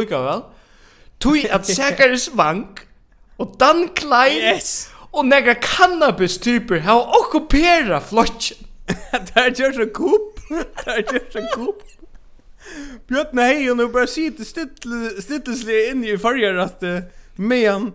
[1.21, 2.87] tog at Sakari vank
[3.41, 4.91] og Dan Klein yes.
[5.13, 8.67] og negra cannabis-typer har okkupera flotjen.
[9.27, 10.41] det er gjørs en kup.
[10.85, 11.83] Det er gjørs en kup.
[13.33, 14.45] hej och nu bara sitter
[15.21, 16.99] stittleslig in i farger att uh,
[17.37, 17.93] medan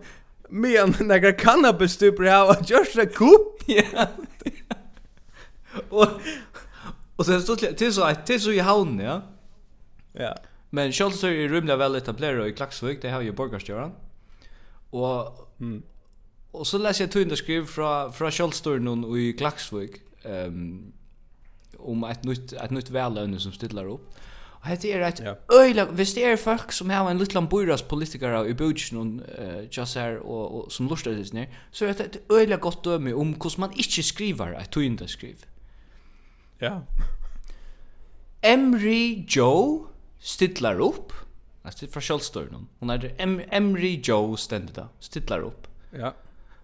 [0.48, 3.62] medan några cannabis typer har gjort sig kupp.
[3.66, 4.06] Ja.
[5.88, 6.08] Och
[7.16, 9.22] Och sen stod till så att till så i havnen, ja.
[10.12, 10.36] Ja.
[10.70, 13.92] Men Schalter är rymliga väl etablerade i Klaxvik, det har ju borgarstjöran.
[14.90, 15.82] Och mm.
[16.50, 19.96] Och så läser jag två skriv från från Schalter i Klaxvik.
[20.22, 20.92] Ehm um,
[21.78, 24.14] om ett nytt ett nytt välönne som stillar upp.
[24.36, 25.56] Och heter är ett ja.
[25.60, 29.06] öjla, visst det är folk som har en liten boiras politiker i budgeten och
[29.44, 31.48] uh, just här och, och som lustar det ner.
[31.70, 35.36] Så är det ett öjla gott döme om hur man inte skriver ett två skriv.
[35.44, 35.55] Mm
[36.58, 36.82] Ja.
[38.40, 39.86] Emery Joe
[40.18, 41.12] stillar upp.
[41.62, 42.66] Alltså från Kjellstorn.
[42.78, 45.66] Hon heter em Emery Joe ständigt Stillar upp.
[45.90, 46.14] Ja.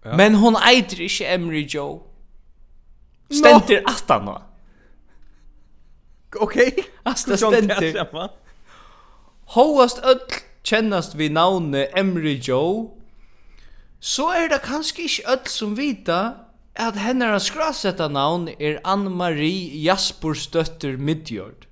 [0.03, 0.17] ja.
[0.17, 2.03] Men hon äter inte Emery Joe.
[3.31, 3.91] Ständigt no.
[3.91, 4.43] att han.
[6.37, 6.69] Okej.
[6.69, 6.85] Okay.
[7.03, 7.97] Alltså ständigt.
[9.45, 10.21] Hoast öll
[10.63, 12.91] kennast vi navnet Emery Joe.
[14.01, 16.35] Så er det kanskje ikke öll som vita
[16.75, 21.67] at hennara skrasetta navn er Ann-Marie Jaspersdøtter Midjord.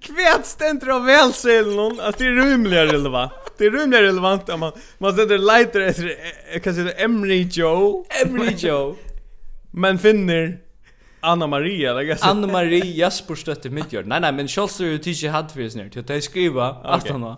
[0.00, 3.32] Kvet stendur av välsälen hon att det är rymligare relevant.
[3.58, 6.14] Det är rymligare relevant om man man ständer lighter efter
[6.60, 8.96] kan säga Emery Joe, Emery Joe.
[9.70, 10.58] Men finner
[11.20, 14.06] Anna Maria eller jag Anna Maria Jaspersdøtter Midjord.
[14.06, 15.96] Nej nej, men Charles är ju tidigt hade för snart.
[15.96, 17.36] Jag tänkte skriva att hon.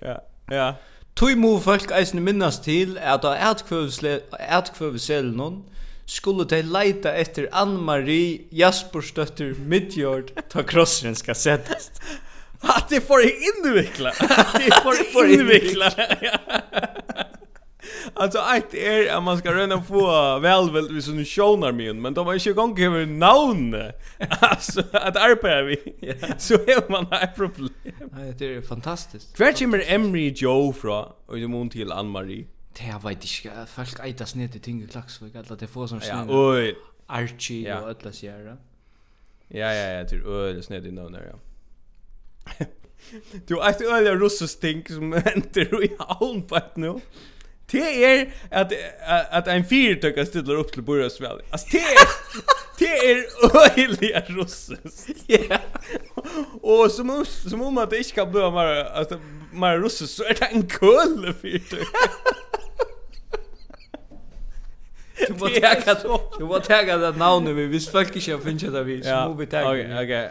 [0.00, 0.24] Ja.
[0.50, 0.74] Ja.
[1.18, 5.56] Tui mu folk eisne minnast til at av atkvøveselen
[6.06, 11.98] skulle de leita etter Ann-Marie Jaspersdøtter Midjord ta krossren skal settast.
[12.76, 14.14] At det får innvikla!
[14.44, 14.70] At det
[15.10, 15.90] får innvikla!
[18.14, 22.26] Alltså ett är att man ska röna få väl väl vi sån shownar men de
[22.26, 23.76] har ju gång över namn.
[24.40, 25.94] Alltså att arbeta vi.
[26.38, 27.70] Så är man ett problem.
[28.12, 29.36] Nej, det är fantastiskt.
[29.36, 32.46] Kvärt med Emery Joe fra och det mån till Ann-Marie.
[32.78, 33.26] Det var inte
[33.66, 36.24] folk ätas ner till ting klax för att det får som snö.
[36.28, 36.76] Ja, oj.
[37.06, 38.56] Archie och alla så här.
[39.48, 41.34] Ja, ja, ja, till öl snö det någon där.
[43.46, 46.94] Du har ett öliga russisting som händer i havn på ett nu.
[47.70, 48.72] Det är att
[49.30, 51.40] att en fyrtöka ställer upp till burrasväl.
[51.50, 51.98] Alltså det är
[52.78, 53.24] det är
[53.80, 55.06] öliga russes.
[55.26, 55.58] Ja.
[56.62, 59.20] Och som som om att det inte kan bli mer alltså
[59.52, 61.84] mer russes så är det en kull fyrtöka.
[65.28, 68.72] Du må tega tagga du må tega det navnet vi hvis folk ikke har finnet
[68.72, 70.28] det vi så må vi tagga Okej okej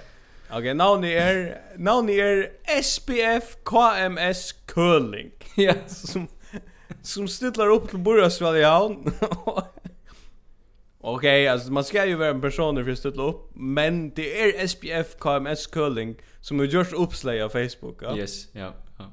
[0.49, 1.41] Okej navnet er
[1.75, 2.45] navnet er
[2.81, 5.31] SPF KMS curling.
[5.57, 6.29] Ja som
[7.01, 9.11] som stytlar upp till Burgasvall i havn.
[9.27, 9.65] Okej,
[10.99, 14.67] okay, alltså man ska ju vara en person för att stilla upp, men det är
[14.67, 18.17] SPF KMS curling som har gjort uppslag på Facebook, ja.
[18.17, 18.73] Yes, ja.
[18.97, 19.11] ja.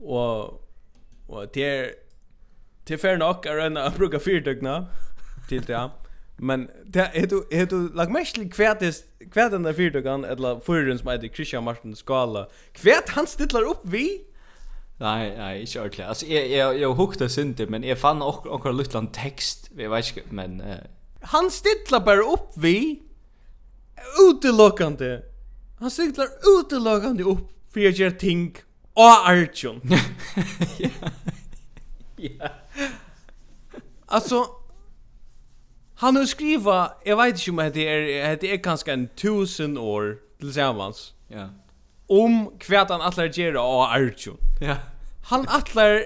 [0.00, 0.62] Och
[1.26, 1.90] och det är
[2.84, 4.86] till fair nok att rena att bruka fyrtökna
[5.48, 5.90] till det.
[6.36, 11.08] Men det är du är du lag mestlig kvärtest kvärten där fyrtökan eller fyrrun som
[11.08, 12.48] heter Christian Martin skala.
[12.72, 14.24] Kvärt han stytlar upp vi
[14.98, 16.04] Nei, nei, ikke ordentlig.
[16.06, 20.12] Altså, jeg, jeg, jeg hukte synder, men jeg fann ok okkur luttland tekst, jeg vet
[20.12, 20.60] ikke, men...
[20.60, 20.78] Uh...
[21.32, 23.02] Han stilla bare opp vi,
[24.22, 25.18] utelokkande.
[25.82, 28.56] Han stilla utelokkande opp for jeg gjør ting,
[28.96, 29.82] og Arjun.
[30.84, 30.88] ja.
[32.18, 32.48] ja.
[34.08, 34.46] Altså,
[36.00, 40.14] han har skriva, jeg vet ikke om det er, det er kanskje en tusen år
[40.40, 41.14] til sammans.
[41.30, 41.36] Ja.
[41.36, 41.65] Yeah
[42.08, 44.38] om kvært han atlar gera og Arjun.
[44.60, 44.78] Ja.
[45.30, 46.04] Han atlar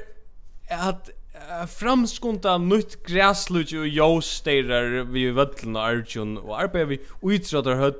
[0.71, 7.75] at uh, framskunta nytt gräslut och josteirar vi völln och Arjun och arbetar vi utrottar
[7.75, 7.95] höll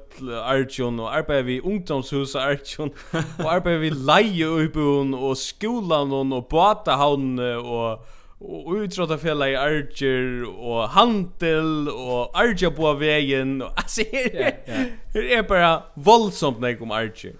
[0.45, 2.91] Arjun och arbetar vi ungdomshus och Arjun
[3.39, 8.07] och arbetar vi leje uppon och skolan och batahavn och
[8.41, 14.87] og utrottarfjalla i Arger og Hantel og Arja på vegen og altså her, yeah, yeah.
[15.13, 17.37] her er bara voldsomt nek om Arger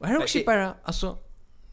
[0.00, 1.16] Och här också bara alltså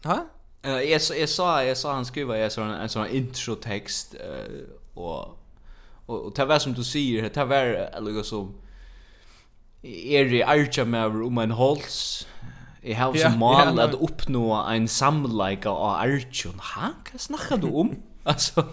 [0.03, 0.25] ha?
[0.61, 4.63] Eh jag jag sa jag sa han skriva en sån en sån introtext uh, eh
[4.93, 5.39] och
[6.05, 7.65] och och det var som du säger det var
[7.97, 8.55] eller som
[9.83, 12.27] er i arja med om en hals
[12.83, 16.59] Jeg har som mål at oppnå en samleika av Arjun.
[16.59, 16.93] Ha?
[17.09, 17.89] Hva snakker du om?
[18.31, 18.63] altså,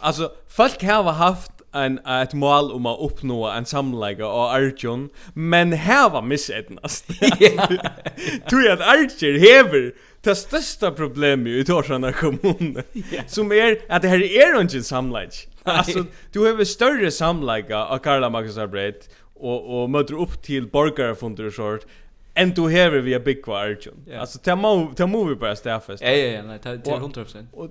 [0.00, 5.72] altså, folk har haft en ett mål om att uppnå en samlägga av Arjun men
[5.72, 7.06] här var missednast.
[8.50, 13.24] Tror jag att Archer hever det största problemet i Torsarna kommun yeah.
[13.26, 15.30] som är att det här är inte en samlägg.
[15.62, 18.94] Alltså du har större samlägga av Karla Magnus Arbreid
[19.34, 21.86] och, och möter upp till borgarfunder och sånt
[22.34, 24.04] än du hever via Big Arjun.
[24.06, 24.20] Yeah.
[24.20, 26.02] Alltså det må, det må vi bara stäffas.
[26.02, 27.46] Ja, ja, ja, nej, det är 100%.
[27.52, 27.70] Och, och,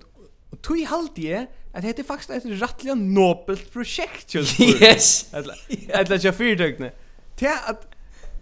[0.52, 5.30] Og tog halte jeg at det er faktisk et rettelig nobelt prosjekt, Yes!
[5.34, 6.90] Etla tja fyrtøkne.
[7.38, 7.86] Til at,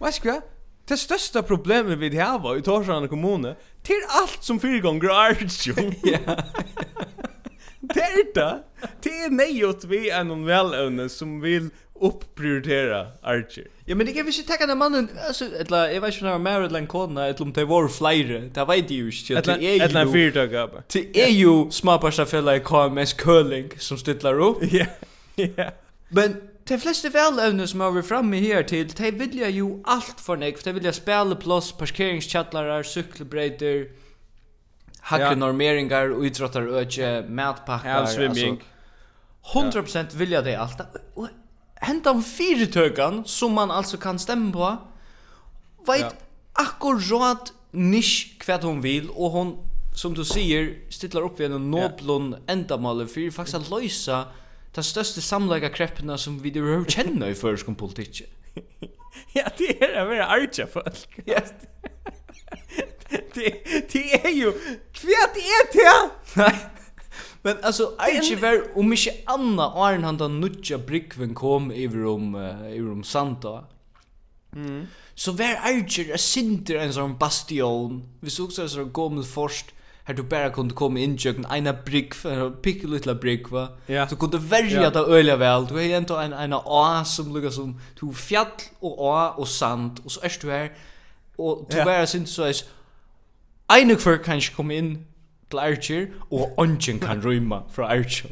[0.00, 0.46] hva skal jeg?
[0.88, 5.92] Det største problemet vi har i Torsrande kommune, til alt som fyrgånger artsjon.
[6.12, 6.38] Ja.
[7.88, 8.54] Det er det.
[9.04, 13.66] Det er neiot vi er noen veløvne som vil uppprioritera Archer.
[13.84, 16.32] Ja, men det kan vi inte tacka den mannen, alltså, eller, jag vet inte det
[16.32, 19.52] var mer eller en kona, eller om det var flera, det vet jag ju inte.
[19.52, 20.82] Eller en fyrtag, bara.
[20.92, 24.56] Det är ju småparstafälla i KMS Curling som stytlar upp.
[24.72, 24.86] Ja,
[25.34, 25.70] ja.
[26.08, 30.36] Men de flesta välövne som har varit framme här till, de vill ju allt för
[30.36, 33.88] nek, de vill jag spela plås, parkeringskjattlarar, cykelbrejter,
[35.00, 35.34] hackre ja.
[35.34, 38.00] normeringar, idrottar, ötje, mätpackar.
[38.00, 38.62] Ja, svimming.
[39.54, 40.80] Alltså, 100% vill jag det allt.
[41.14, 41.28] Och
[41.80, 46.12] hentan fyrirtøkan som man alltså kan stämma på vet ja.
[46.52, 49.56] akkurat nisch kvärt hon vill och hon
[49.94, 52.52] som du säger stillar upp vid en noblon ja.
[52.52, 54.24] endamål för faktiskt att lösa
[54.74, 58.22] de största samlägga krepporna som vi då känner i förskom politik.
[59.32, 61.08] ja, det är det mer archa folk.
[61.24, 61.40] Ja.
[63.34, 64.52] det det är ju
[64.92, 66.10] kvärt är det.
[66.34, 66.77] Nej.
[67.42, 72.06] Men alltså Archie var om inte Anna och Arn han den nutja brickven kom över
[72.06, 73.64] om uh, över om Santa.
[74.52, 74.86] Mm.
[75.14, 78.08] Så var Archie a sinter en sån bastion.
[78.20, 79.74] Vi såg så så kom först
[80.04, 83.68] Här du bara kunde komma in i en ena brick, en picka lilla brick va.
[83.86, 84.08] Ja.
[84.08, 84.90] Så kunde välja ja.
[84.90, 85.66] det öliga väl.
[85.66, 88.46] Du har ändå en ena å som lukar som du fjall
[88.80, 90.72] och å och sand och så är du här
[91.36, 91.84] och du ja.
[91.84, 92.56] bara sinter så är
[93.66, 95.06] Eine för kanske komma in
[95.50, 98.28] til Archer, og ongen kan rymma fra Archer.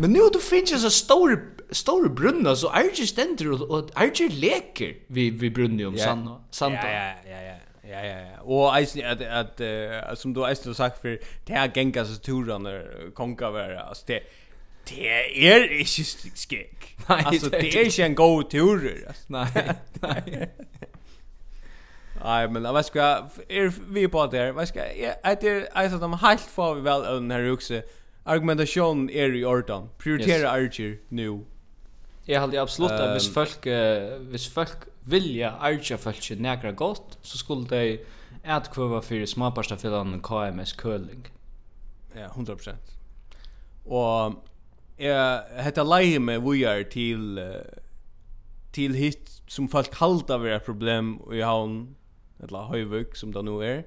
[0.00, 1.30] Men nu du finnes en så stor,
[1.72, 6.18] stor brunna, så Archer stender, og Archer leker vi, vi brunni om yeah.
[6.50, 7.56] Santa Ja, ja, ja, ja.
[7.90, 8.40] Ja, ja, ja.
[8.42, 12.82] Og eisen at, at, uh, som du eisen har sagt for, det her gengas turene
[13.14, 14.18] konga være, altså det,
[14.88, 16.04] det er ikke
[16.34, 16.96] skik.
[17.08, 18.80] Nei, altså, det er ikke en god tur.
[19.28, 19.46] Nei,
[20.02, 20.46] Nej.
[22.24, 23.00] Nej, men vad ska
[23.48, 24.52] er vi på där?
[24.52, 27.82] Vad ska jag det alltså de helt får vi väl den här också.
[28.24, 29.88] Argumentation är i ordan.
[29.98, 31.44] Prioritera Archer nu.
[32.24, 33.66] Jag hade absolut att hvis folk
[34.30, 37.98] hvis folk vilja Archer folk nägra gott så skulle de
[38.44, 41.28] att kvar för småparsta för KMS curling.
[42.14, 42.74] Ja, 100%.
[43.84, 44.34] Och
[44.98, 47.38] eh hetta leiði meg är til
[48.72, 51.96] till hit som folk halda vera problem och í havn
[52.42, 53.84] eller Høyvøk som det nu er.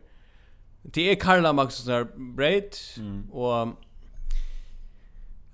[0.84, 3.32] Det er Karla Maxens där breit, mm.
[3.32, 3.76] og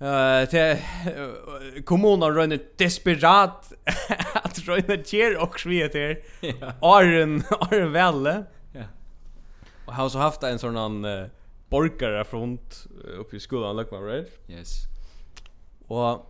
[0.00, 0.78] Uh, til
[1.12, 3.66] uh, kommunen røyner desperat
[4.46, 6.72] at røyner kjer og sviet her yeah.
[6.80, 8.86] Arren Arren Velle Ja.
[9.84, 11.28] og har så haft en sånn uh,
[11.68, 14.32] borgare front uh, uppe i skolan Løkman, right?
[14.48, 14.88] Yes
[15.90, 16.26] og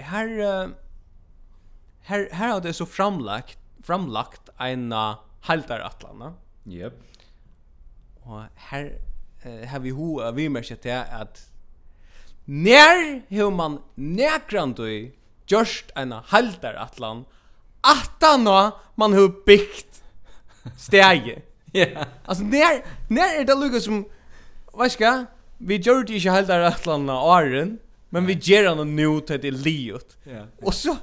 [0.00, 0.72] her uh,
[2.08, 6.34] her, her har det så framlagt framlagt en uh, haltar atlanna.
[6.66, 6.92] Yep.
[8.22, 8.98] Och här
[9.46, 11.48] uh, har vi hur vi märker till att
[12.44, 14.86] när hur man näkrant och
[15.46, 17.24] just en haltar atlan
[17.80, 20.02] attarna man har byggt
[20.78, 21.42] stege.
[21.74, 22.04] Ja.
[22.24, 24.04] Alltså när när det lukka som
[24.72, 25.26] vaska
[25.58, 27.78] vi gör det inte haltar atlarna åren
[28.08, 30.16] men vi ger honom nu till det liot.
[30.24, 30.46] Ja.
[30.62, 30.96] Och så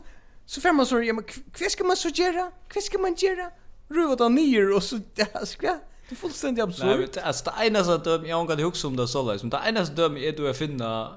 [0.46, 1.24] så får man så ja, men
[1.60, 2.52] vad ska man så göra?
[2.76, 3.52] Vad ska man göra?
[3.90, 5.00] ruva han nyer och så
[5.44, 5.68] ska
[6.10, 7.16] det är fullständigt absurt.
[7.16, 9.62] Nej, alltså det ena så döm jag kan huxa om det så där som det
[9.68, 11.16] ena så döm är du att finna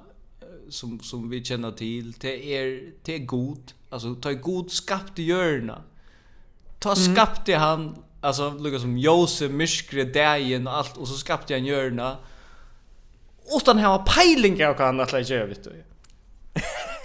[0.69, 5.23] som som vi känner till det är det är god alltså ta god skapt i
[5.23, 5.83] hjörna.
[6.79, 11.65] Ta skapte han alltså lukar som Jose myskre dagen och allt och så skapte han
[11.65, 12.17] hjörna.
[13.57, 15.85] Utan ha peiling av kan att lägga vet du.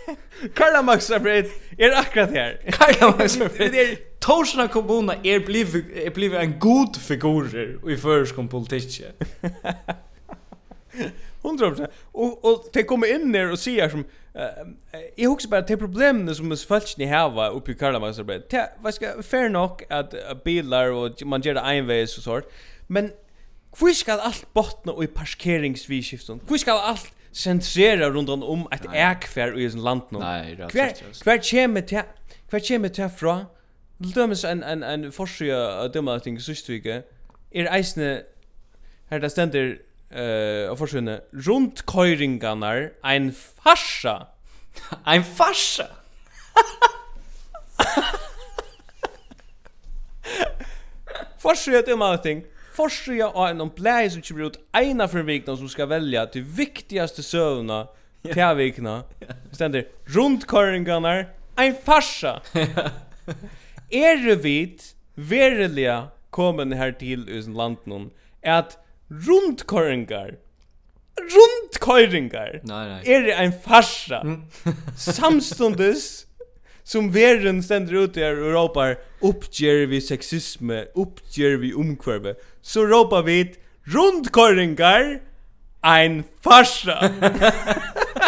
[0.56, 2.62] Karl Marx är akkurat här.
[2.72, 7.46] Karl Marx är Torsna kommuna er bliv er bliv en god figur
[7.90, 9.02] i förskom politik.
[11.44, 11.88] 100%.
[12.14, 14.06] Och och det kommer in där och ser som
[15.16, 18.50] jag husar bara till problemen som är falskni hava uppe i Karlamansarbet.
[18.50, 22.52] Det vad ska fair nog att bilar och man gör det envägs och sort.
[22.88, 23.12] Men
[23.80, 26.40] hur ska allt bottna i parkeringsvisskiften?
[26.50, 30.20] Hur ska allt sentrera runt om ett äkfär i sin land nu?
[30.20, 32.02] Kvar kvar kommer till
[32.50, 33.46] kvar kommer till från
[34.04, 37.04] Til dømes en, en, en forsida av dømme ting systvike
[37.58, 38.22] er eisne
[39.10, 39.72] her det stender
[40.14, 44.16] uh, av forsidene rundt køyringarnar ein farsa.
[45.10, 45.88] Ein farsa?
[51.42, 52.44] Forsida av dømme ting
[52.78, 57.24] Forsida av en omblæg som kommer ut eina for vikna som skal velja til viktigaste
[57.26, 57.88] søvna
[58.28, 59.02] til vikna
[59.56, 59.84] stender
[60.14, 61.26] rundt køyringarnar
[61.58, 62.38] ein farsa.
[63.92, 68.12] er vit veriliga kommen her til usen landen
[68.44, 68.78] at
[69.10, 70.36] rundkøringar
[71.18, 72.60] rundkøringar
[73.06, 74.42] er ein farsa mm.
[74.96, 76.28] samstundes
[76.88, 83.42] som verden stender ut i Europa uppger vi sexisme, uppger vi omkvarve, så ropar vi
[83.92, 85.20] rundkøringar
[85.84, 86.96] ein farsa.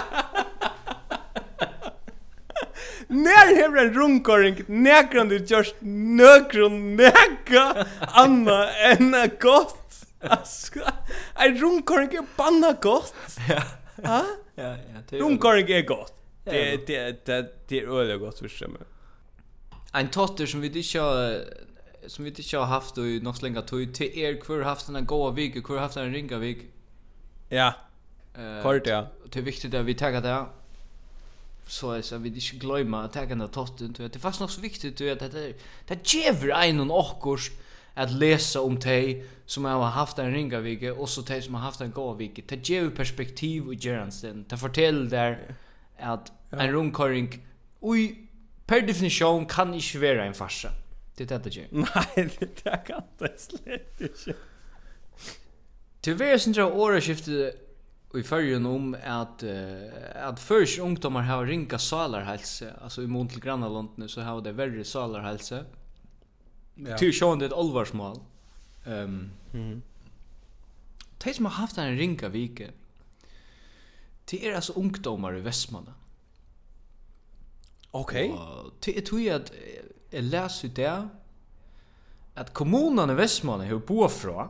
[3.10, 10.06] När hever en runkoring Nekrande just nøkron neka anna enn a gott.
[10.22, 10.80] Alltså,
[11.36, 13.16] en runkoring är banna gott.
[13.50, 13.64] Ja.
[14.04, 14.26] Ha?
[14.56, 14.76] Ja,
[15.12, 15.20] ja.
[15.20, 16.14] Runkoring är gott.
[16.44, 18.68] Det det det det är öle gott för sig.
[19.94, 21.44] En totter som vi inte har
[22.08, 25.36] som vi inte har haft i något länge tog till er kvar haft en goda
[25.36, 26.58] vecka, kvar haft en ringa vik
[27.50, 27.74] Ja.
[28.38, 29.08] Eh, kort ja.
[29.32, 30.46] Det är viktigt att vi tar det
[31.70, 34.62] så är så vi inte glömma att ta den totten till det fast nog så
[34.62, 35.54] viktigt att det
[35.88, 37.52] det ger en och åkors
[37.94, 41.62] att läsa om dig som har haft en ringa vecka och så dig som har
[41.62, 42.42] haft en god vecka.
[42.48, 44.46] Det ger perspektiv och gerandsten.
[44.50, 45.56] Det fortell där
[46.00, 47.46] att en rundkörning
[47.80, 48.30] oj
[48.66, 50.70] per definition kan inte vara en farsa.
[51.16, 51.68] Det är det ju.
[51.72, 54.34] Nej, det kan det slett inte.
[56.02, 57.69] Tyvärr syns det året skiftet
[58.14, 63.42] i förrjun om att uh, att først ungdomar har ringa salarhälsa alltså i mån till
[63.42, 65.66] grannland nu så har det värre salarhälsa.
[66.76, 66.98] Ja.
[66.98, 68.20] Till sjön det allvarsmål.
[68.86, 68.94] Ehm.
[68.94, 69.82] Um, mhm.
[71.24, 72.72] Det som har haft en ringa vike.
[74.26, 75.94] Det är alltså ungdomar i Vestmanna.
[77.92, 78.32] Okej.
[78.32, 78.72] Okay.
[78.80, 79.52] Det är tror jag att
[80.10, 81.08] jag läser det
[82.34, 84.48] att kommunen i Västmanna har bo från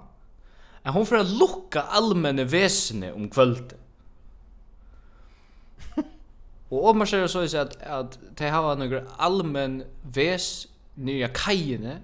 [0.83, 3.73] at hon får lukka allmänne vesene om kvöld.
[6.71, 12.01] Og om man ser så är att att det har några allmän ves nya kajene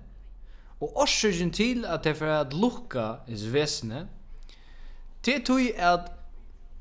[0.80, 4.08] og orsøkjen til at det för att lukka is vesene
[5.26, 6.12] det tog at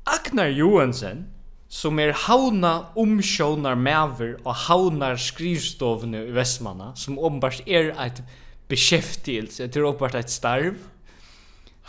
[0.05, 1.25] Agnar Johansen
[1.69, 8.21] som er hauna omsjånar mever og haunar skrivstovene i Vestmanna, som åpenbart er et
[8.69, 10.77] beskjeftigelse, til er åpenbart et starv,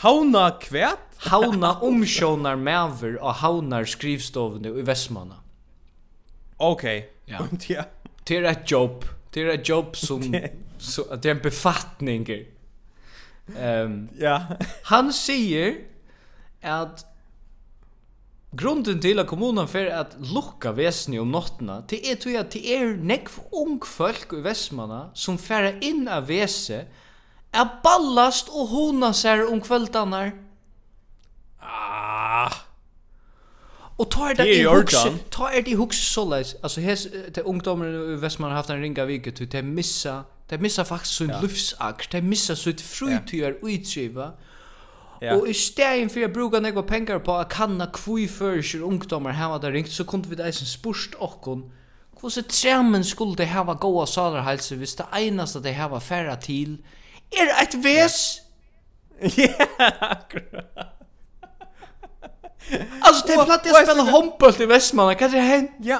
[0.04, 1.02] Hauna kvæt?
[1.30, 5.40] Hauna omsjånar mever og haunar skrivstovene i Vestmanna.
[6.58, 6.84] Ok.
[7.28, 7.46] Ja.
[7.72, 7.86] ja.
[8.28, 9.04] Det er et jobb.
[9.32, 10.22] Det er et jobb som...
[10.78, 12.28] så, det er en befattning.
[13.46, 14.40] Um, ja.
[14.90, 15.76] han sier
[16.66, 17.04] at
[18.56, 22.64] grunden til at kommunen fer at lukka vesni om nottena, det er til at det
[22.74, 26.90] er nekv ung folk i Vestmanna som fer inn av veset
[27.56, 30.32] er ballast og hona seg om kvöldanar.
[31.62, 32.62] Ah.
[33.98, 36.54] Og tar det i hugsa, tar det i hugsa så leis.
[36.62, 40.58] Altså, hes, te ungdomar i Vestman har haft en ringa vike, til te missa, te
[40.60, 41.40] missa faktisk sin ja.
[41.40, 43.62] livsakt, de missa sitt frytøyer ja.
[43.62, 44.30] utskiva.
[45.22, 45.36] Ja.
[45.36, 49.56] Og i stedet for jeg bruker nekva penger på at kanna kvui fyrir ungdomar hava
[49.62, 51.64] det ringt, så kunne vi eisen spurst okkon,
[52.20, 56.78] hvordan tremen skulle de hava goa salarhalse hvis det einaste de hava færa til,
[57.32, 58.42] er et ves.
[59.38, 59.48] Ja,
[60.00, 60.92] akkurat.
[63.00, 65.72] Alltså det platt jag spelar handboll i Vestmanna, hva er det hända?
[65.80, 65.98] Ja.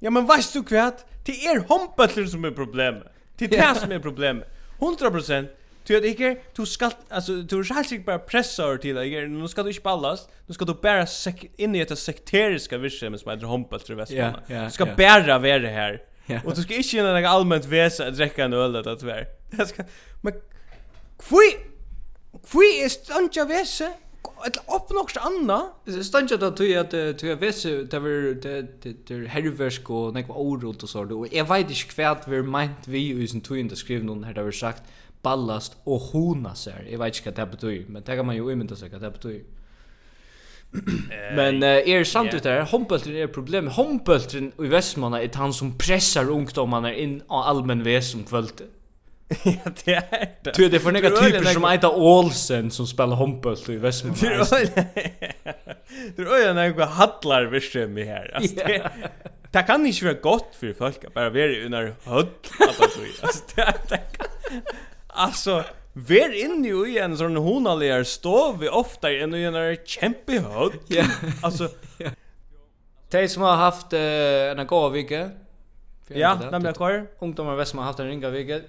[0.00, 1.02] Ja, men vet du vad?
[1.26, 3.08] Det er handbollen som er problemet.
[3.38, 4.44] Det er det som er problemet.
[4.78, 5.48] 100%
[5.86, 9.46] Du vet ikke, du skal, altså, du er helt bara pressa over til deg, nå
[9.46, 10.26] skal du ikke ballas.
[10.48, 10.74] nå skal du
[11.06, 14.42] sek inn i ett sekteriska virksomhet som heter handboll i Vestmanna.
[14.48, 16.40] Du ska bara vara här Ja.
[16.44, 19.26] Och du ska inte göra något allmänt väsa att dricka en öl eller tvär.
[19.50, 19.82] Det ska
[20.20, 20.32] men
[21.18, 21.56] Kvui...
[22.50, 23.92] Kvui är stanja vese
[24.46, 25.72] ett upp något anna.
[26.02, 30.34] Stanja då tog jag att tror jag vese det var det det herversk och nekva
[30.34, 31.18] orot och så då.
[31.20, 34.34] Och jag vet inte kvärt vi meint vi i sin tog inte skrivna någon här
[34.34, 34.82] där vi sagt
[35.22, 36.88] ballast och hona ser.
[36.90, 39.10] Jag vet inte vad det betyder, men det kan man ju inte säga vad det
[39.10, 39.44] betyder.
[41.34, 43.68] Men uh, er sant ut där, Hompeltren är problem.
[43.68, 48.64] Hompeltren i Västmanna är han som pressar ungdomarna in av allmän väs som kvällte.
[49.44, 50.52] ja, det är det.
[50.56, 54.44] Du det för några typer som Aita Olsen som spelar hompelt i Västmanna.
[56.16, 58.32] Det är ju några hallar visst i här.
[58.34, 58.90] Alltså, det,
[59.50, 62.26] det kan inte vara gott för folk att bara vara under höll.
[62.68, 64.00] Alltså, det, det,
[65.06, 65.64] alltså,
[65.96, 70.40] Vær inne ju i en sånn honaligar stov vi ofta i en och en kämpe
[70.40, 70.72] hög.
[70.88, 71.06] Ja.
[71.42, 71.70] Altså.
[73.10, 75.30] De som har haft uh, en gåva vike.
[76.08, 77.06] Ja, nämligen kvar.
[77.18, 78.62] Ungdomar väst som har haft en ringa vike.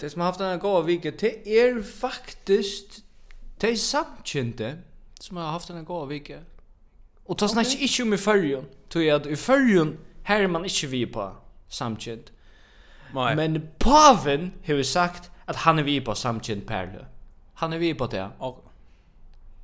[0.00, 3.00] De som har haft en gåva vike, det er faktisk
[3.60, 4.74] de samkjente
[5.20, 6.42] som har haft en gåva vike.
[7.28, 7.82] Og ta snackar okay.
[7.82, 8.66] inte om i förrjun.
[8.88, 11.30] Tror jag att i förrjun her er man ikke vi på
[11.68, 12.30] samkynd.
[13.14, 17.06] Men paven har sagt att han är vi på samtjent perle.
[17.54, 18.30] Han är vi på det.
[18.38, 18.64] Och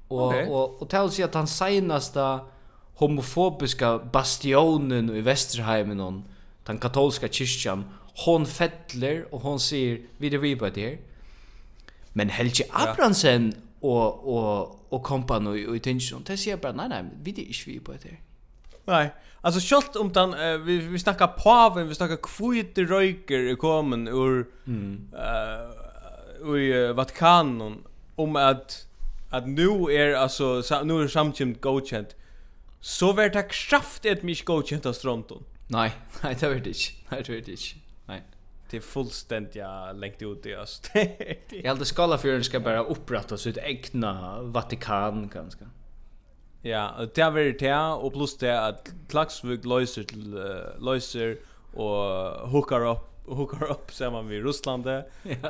[0.08, 0.46] och okay.
[0.46, 2.38] och, och tals att han senaste
[2.94, 6.24] homofobiska bastionen i Västerheimen hon
[6.64, 7.84] den katolska kyrkan
[8.24, 10.98] hon fettler och hon säger vi det vi på det.
[12.12, 13.88] Men Helge Abrahamsen ja.
[13.88, 16.22] och och och kompani och i tension.
[16.26, 18.16] Det ser bara nej nej, vi det är vi på det.
[18.84, 19.10] Nej.
[19.44, 24.08] Alltså skolt om den uh, vi vi snackar paven, vi snackar kvite röker i kommen
[24.08, 25.08] ur mm.
[25.12, 27.84] uh, ur uh, Vatikanen
[28.16, 28.86] om att
[29.30, 32.16] att nu är alltså nu är samtjämt godkänt.
[32.80, 35.44] Så vart det kraft ett mig godkänt av Stronton.
[35.68, 35.92] Nej,
[36.22, 36.78] nej det vart inte.
[37.08, 37.62] Nej det vart inte.
[38.06, 38.22] Nej.
[38.70, 40.82] Det är fullständigt jag längt ut det alltså.
[41.62, 45.64] Jag hade skala för ska bara upprätta sitt egna Vatikan ganska.
[46.64, 51.36] Ja, det er det og pluss det at Klaksvik løser til uh, løser
[51.74, 54.48] og hookar opp hookar upp saman við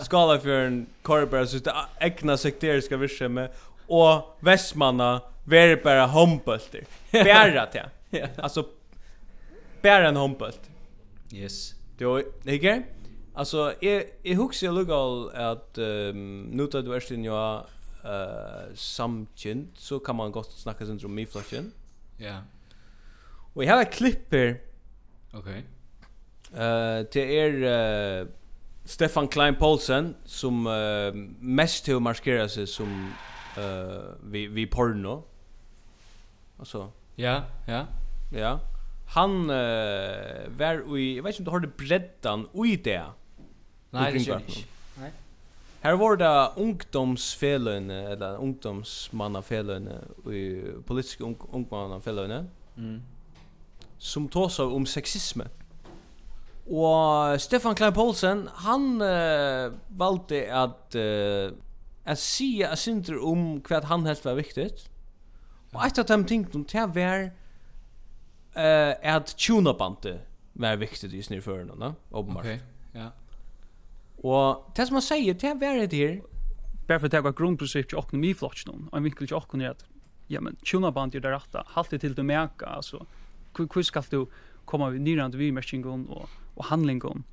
[0.03, 3.49] Skala för en Korberg så det egna sekteriska virksemma
[3.89, 6.85] og Vestmanna veri bara hombulter.
[7.13, 7.91] Bära det.
[8.11, 8.27] Ja.
[8.39, 8.65] Alltså
[9.83, 10.71] bära en hompelt.
[11.33, 11.75] Yes.
[11.99, 12.83] Det är inte.
[13.35, 17.25] Alltså, är jeg husker lugal att um, nu tar du erst inn
[18.05, 21.73] uh, samkyn, så kan man godt snakka sin om miflasjen.
[22.21, 22.25] Ja.
[22.25, 22.43] Yeah.
[23.55, 24.57] Og jeg har et klipp her.
[25.35, 25.49] Ok.
[26.55, 28.29] Uh, det er uh,
[28.85, 32.91] Stefan Klein Poulsen som uh, mest til å markere seg som
[33.59, 35.23] uh, vi, vi porno.
[36.59, 36.89] Altså.
[37.19, 37.87] Ja, ja.
[38.35, 38.57] Ja.
[39.15, 43.01] Han uh, var i, jeg vet ikke om du har det breddan i det.
[43.95, 44.65] Nei, det er ikke.
[45.85, 49.89] Här var det ungdomsfelen eller ungdomsmannafelen
[50.33, 52.49] i politiska ung ungmannafelen.
[52.77, 53.03] Mm.
[53.99, 55.45] Som tåsar om sexisme.
[56.67, 61.53] Og Stefan Klein Poulsen, han uh, valgte at uh,
[62.05, 64.71] at sige a synder om hva han helt var viktig.
[65.75, 67.27] Og et av dem tingene til å være
[68.57, 69.77] uh, at tjona
[70.55, 72.47] var viktig i snirførene, åpenbart.
[72.47, 72.61] Ok,
[72.95, 73.11] ja.
[74.25, 76.17] Og det som han sier, det er verre det her.
[76.89, 79.63] Bare for at det var grunnprinsip til åkken i flotsen, og en vinkel til åkken
[79.65, 79.85] er at,
[80.33, 83.05] ja, men tjonaband er det rette, det til du meka, altså,
[83.57, 84.27] hvordan skal du
[84.65, 87.25] komme vid nyrande vidmerkingen og, og handlingen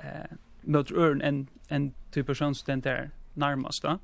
[0.00, 3.98] eh, møter øren enn en til person som den der nærmast, da?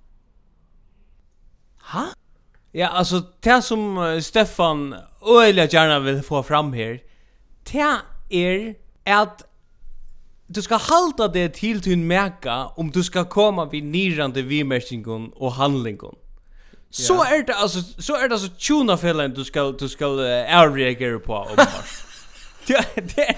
[1.93, 2.13] Hæ?
[2.75, 6.99] Ja, altså, det som Stefan øyelig gjerne vil få fram her,
[7.73, 7.81] det
[8.31, 8.75] er
[9.07, 9.45] at
[10.47, 15.53] du ska halta det till din mäka om du ska komma vid nirande vimärkningen och
[15.53, 16.15] handlingen.
[16.91, 20.75] Så är det alltså så är det alltså tuna fällen du ska du ska uh,
[20.75, 21.57] reagera på om
[22.67, 22.85] det,
[23.17, 23.37] det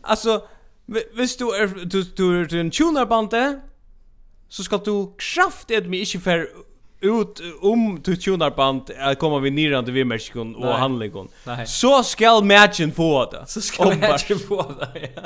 [0.00, 0.42] alltså
[1.14, 3.60] visst du är du du är en tuna bande
[4.48, 6.48] så ska du kraft det mig inte för
[7.00, 11.28] ut om du tunar band att komma vi nirande vimärkningen vi Mexikon och handlingen.
[11.66, 13.44] Så ska matchen få det.
[13.46, 15.10] Så ska matchen få det.
[15.16, 15.22] Ja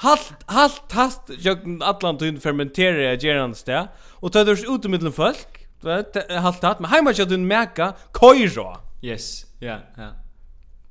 [0.00, 3.88] halt halt tast jögn allan tun fermentera gerans där
[4.22, 9.78] och tar durs ut mittel folk halt hat men hemma tun märka koiro yes ja
[9.96, 10.12] ja.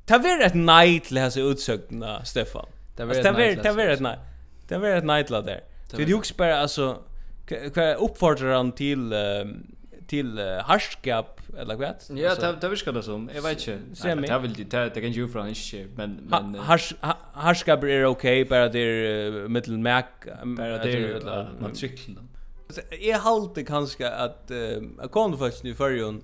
[0.06, 3.24] Ta ver ett night läsa utsökna Stefan ta ver
[3.64, 4.20] ta ver ett night
[4.68, 7.04] ta ver ett night där det ju också bara alltså
[7.98, 9.76] uppfordrar han till um,
[10.10, 11.96] till uh, harskap eller vad?
[12.10, 13.30] Ja, det det viskar det som.
[13.36, 14.16] Jag vet inte.
[14.16, 16.58] Det vill det det kan ju från inte men men
[17.34, 20.04] harskap är okej bara det är uh, mittel mac
[20.58, 22.20] bara det är matrikeln.
[23.02, 26.24] Jag håller kanske att uh, kom faktiskt nu förrjon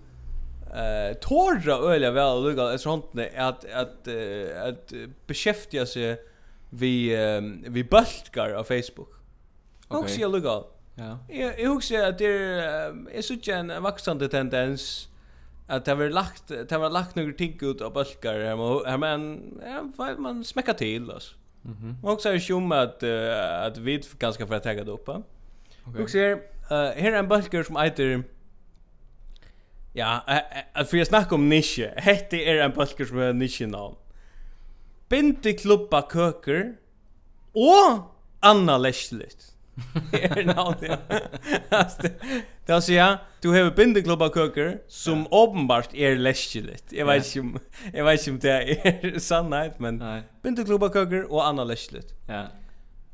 [0.75, 3.05] eh tåra öliga väl lugga är sånt
[3.38, 4.07] att att
[4.69, 6.17] att uh, beskäftiga sig
[6.69, 9.11] vi um, vi bultkar av Facebook.
[9.88, 10.03] Okej.
[10.03, 10.74] Och så lugga.
[10.95, 11.19] Ja.
[11.29, 15.09] Jag jag också att det är så en växande tendens
[15.67, 19.41] att det har lagt det har lagt några ting ut av bulkar här men
[19.97, 21.35] man man smäcker till alltså.
[21.61, 21.97] Mhm.
[22.03, 23.03] Och också är sjum att
[23.67, 25.09] att vi ganska för att ta det upp.
[25.09, 26.03] Okej.
[26.03, 28.23] Och ser här är en bulkar som heter
[29.93, 30.23] Ja,
[30.73, 33.95] att för jag snackar om nisje, Hette är en bulkar som är nisje namn.
[35.09, 36.75] Binte klubba köker.
[37.51, 37.99] Och
[38.39, 39.55] Anna Lesligt.
[40.11, 42.11] är nåt det.
[42.65, 46.84] Då ser jag, du har bindeklubba köker som uppenbart är läskigt.
[46.89, 47.59] Jag vet inte,
[47.93, 50.03] jag vet inte det är sannhet men
[50.41, 52.13] bindeklubba köker och anna läskigt.
[52.28, 52.41] Ja.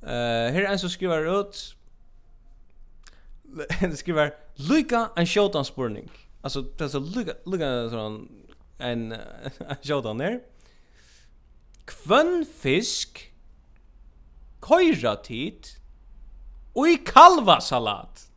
[0.03, 1.75] Eh, här är en som skriver ut
[3.69, 6.11] han skriver Luka en showdown spurning.
[6.41, 8.29] Alltså det är så Luka Luka sån
[8.77, 9.15] en
[9.83, 10.39] showdown där.
[11.85, 13.31] Kvön fisk
[14.61, 15.67] Køyra tid
[16.75, 18.27] Ui kalvasalat.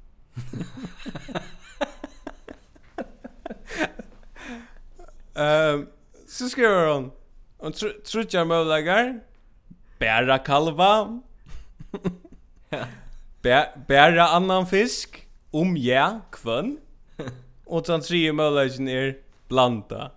[5.35, 5.87] Ehm
[6.28, 7.11] så skriver hon
[7.59, 7.72] hon
[8.05, 9.20] trutjar mövlagar
[9.99, 11.20] bära kalva.
[13.87, 15.28] Bära annan fisk.
[15.51, 16.78] Om ja kvön
[17.64, 19.18] och sen tre mövlagen är
[19.49, 20.11] blanda.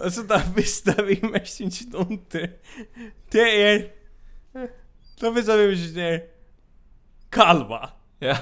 [0.00, 2.52] Alltså där visste vi mer syns inte under
[3.30, 3.62] Det.
[3.62, 3.92] Är
[5.20, 6.22] Då finns det mycket där.
[7.30, 7.90] Kalva.
[8.18, 8.36] Ja.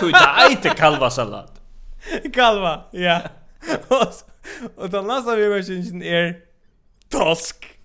[0.00, 1.50] Du är inte kalva sallad.
[2.32, 3.20] Kalva, ja.
[4.76, 6.40] Och då nästa vi vet inte är
[7.08, 7.78] tosk.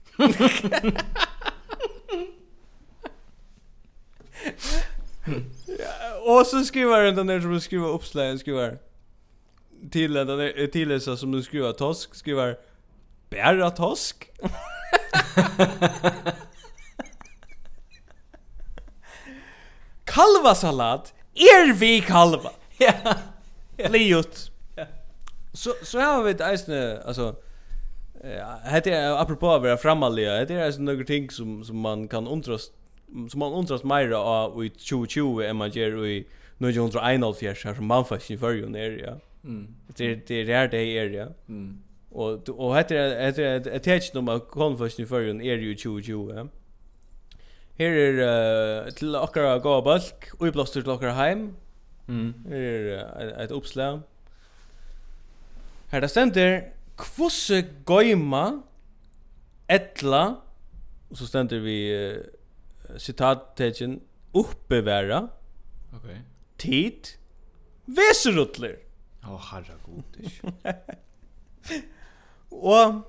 [5.65, 8.77] ja, Och så skriver den där som skriver uppslagen skriver
[9.91, 12.57] till den där till så som du skriver tosk skriver
[13.29, 14.29] bära tosk.
[20.18, 22.51] kalvasalat er vi kalva.
[22.80, 22.93] Ja.
[23.89, 24.51] Liot.
[25.53, 27.36] Så så har vi ett eisne alltså
[28.63, 32.72] hade jag apropå att vara framalliga, Det är såna ting som som man kan undras
[33.30, 38.05] som man undras mer av i 2020 än man gör i 1991 här som man
[38.05, 39.13] faktiskt i förrjun är ja.
[39.43, 39.76] Mm.
[39.88, 41.28] Det det är det är ja.
[41.47, 41.82] Mm.
[42.09, 46.34] Och och heter det heter det ett ett nummer konfession i förrjun är ju 2020.
[46.36, 46.47] Ja.
[47.78, 51.51] Her er uh, til okkara gåa balk, uiblåstur til okkara heim.
[52.07, 52.32] Mm.
[52.49, 53.99] Her er uh, et oppslag.
[55.91, 56.55] Her det stender,
[56.97, 58.63] kvosse goima,
[59.69, 60.23] etla,
[61.09, 63.99] og så stender vi uh, citattegjen,
[64.34, 65.28] oppbevera,
[65.99, 66.23] okay.
[66.57, 67.13] tid,
[67.86, 68.80] veserutler.
[69.21, 70.17] Å, oh, herra god,
[72.73, 73.03] og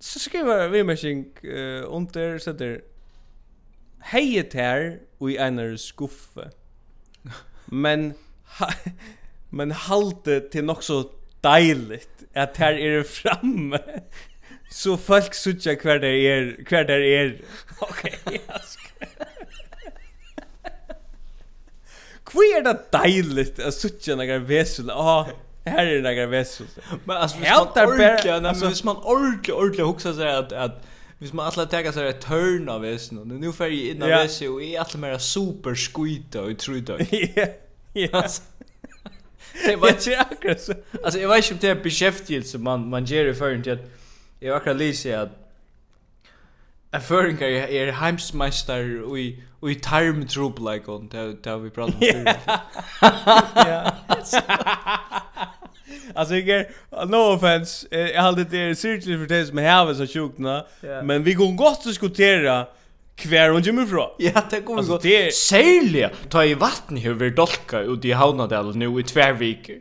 [0.00, 2.78] så skriver vi mersing uh, under, setter
[4.12, 6.50] heie tær i einar skuffe.
[7.66, 8.14] Men
[8.58, 8.70] ha,
[9.50, 11.02] men halte til nok så
[11.44, 13.78] deiligt at her er framme.
[14.70, 17.30] Så folk sutja hver der er, hver der er.
[17.80, 18.38] Okej, okay,
[22.30, 24.90] Hvor er det deiligt at sutja några vesel.
[24.90, 25.28] Åh, oh,
[25.66, 26.66] här är några vesel.
[27.04, 30.82] Men alltså, hvis man ordentligt, alltså, hvis man ordentligt, ordentligt huxar sig att, att
[31.20, 34.22] Hvis man alla tar så ett turn av väsen och nu får ju innan yeah.
[34.22, 36.98] väsen och är alla mer super skita och tror då.
[37.36, 37.46] Ja.
[37.92, 38.28] Ja.
[39.66, 40.74] Det var ju akkurat så.
[41.04, 43.90] Alltså jag vet inte om det är beskäftigelse man man ger i för inte att
[44.40, 45.30] jag akkurat lyser att
[46.90, 52.02] en föringar är heimsmästare och i och i tarmtrubbel like on det har vi pratat
[52.14, 52.24] om.
[53.54, 53.92] Ja.
[56.14, 56.66] Alltså jag
[57.08, 60.66] no offense, jag hade det seriously för det som har så sjukt nå.
[61.02, 62.66] Men vi går gott diskutera
[63.14, 64.10] kvar hon kommer frá.
[64.18, 65.02] Ja, det kommer godt.
[65.02, 66.08] Det är særlig.
[66.28, 69.76] Ta i vatten hur vi dolka ut i Havnadal nu i två veckor.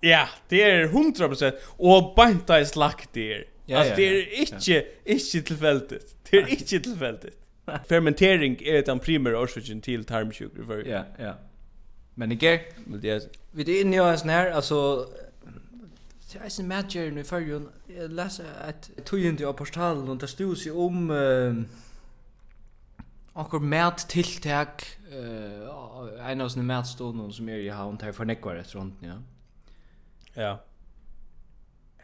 [0.00, 3.44] Ja, det är 100% och banta är slakt der.
[3.66, 6.16] Ja, altså, det är inte inte tillfälligt.
[6.30, 7.24] Det är inte tillfälligt.
[7.88, 10.82] Fermentering är den primære årsaken til tarmsjukker.
[10.86, 11.32] Ja, ja.
[12.14, 12.58] Men ikke,
[13.52, 15.06] vi det inne i oss här alltså
[16.28, 17.68] Det er en matgjøren i førjen.
[17.88, 21.08] Jeg leser et tøyende av portalen, og det stod seg om
[23.38, 28.80] akkur mattiltak, uh, en av sånne matstående som er i havn, der for nekvar etter
[28.80, 29.18] rundt, ja.
[30.38, 30.54] Ja.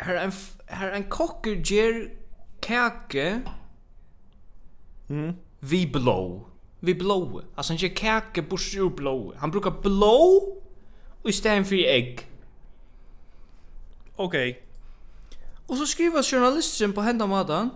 [0.00, 0.34] Her er en,
[0.70, 2.00] her en kokker gjør
[2.64, 3.26] kake
[5.08, 5.34] mm.
[5.60, 6.20] vi blå.
[6.84, 7.42] Vi blå.
[7.54, 9.34] Altså han gjør kake bors ur blå.
[9.38, 10.16] Han brukar blå
[11.28, 12.24] i stedet for egg
[14.16, 14.36] ok.
[15.68, 17.70] Og så skriver journalisten på hendan maten,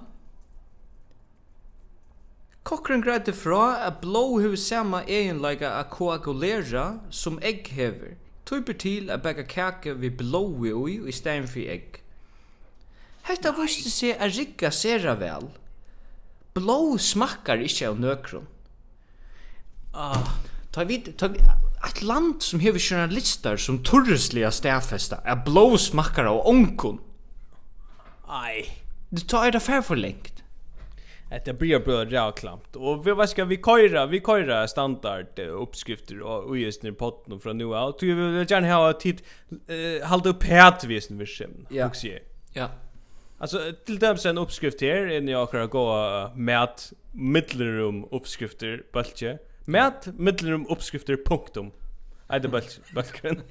[2.68, 8.12] Cochran greide fra at blå hever sama egenleika a koagulera som egg hevur.
[8.44, 12.02] Tøyper til at bæga kake við i ui i stein for egg.
[13.22, 15.48] Hetta viste seg a rigga sera vel.
[16.54, 18.46] Blå smakkar ikkje av nøkron.
[19.94, 20.36] Ah,
[20.72, 21.40] ta vid, ta vid,
[21.86, 27.00] ett land som hever journalister som turrisliga stafesta er blå smackare och onkon.
[28.28, 28.66] Aj.
[29.08, 30.42] Du tar det för för längt.
[31.30, 32.76] Att det blir bra räklamt.
[32.76, 34.06] Och vi vad ska vi köra?
[34.06, 37.96] Vi köra standard uppskrifter och just nu potten och från nu av.
[38.00, 39.22] Du vill gärna ha tid
[39.68, 41.26] eh hålla upp här till visen ja.
[41.26, 41.50] skäm.
[41.68, 41.88] Ja.
[42.52, 42.68] Ja.
[43.38, 46.68] Alltså till dem sen uppskrift här innan jag kan gå med
[47.12, 49.38] mittelrum uppskrifter bultje.
[49.68, 51.70] Mät mittlerum uppskrifter punktum.
[52.28, 53.42] Är det bulkren.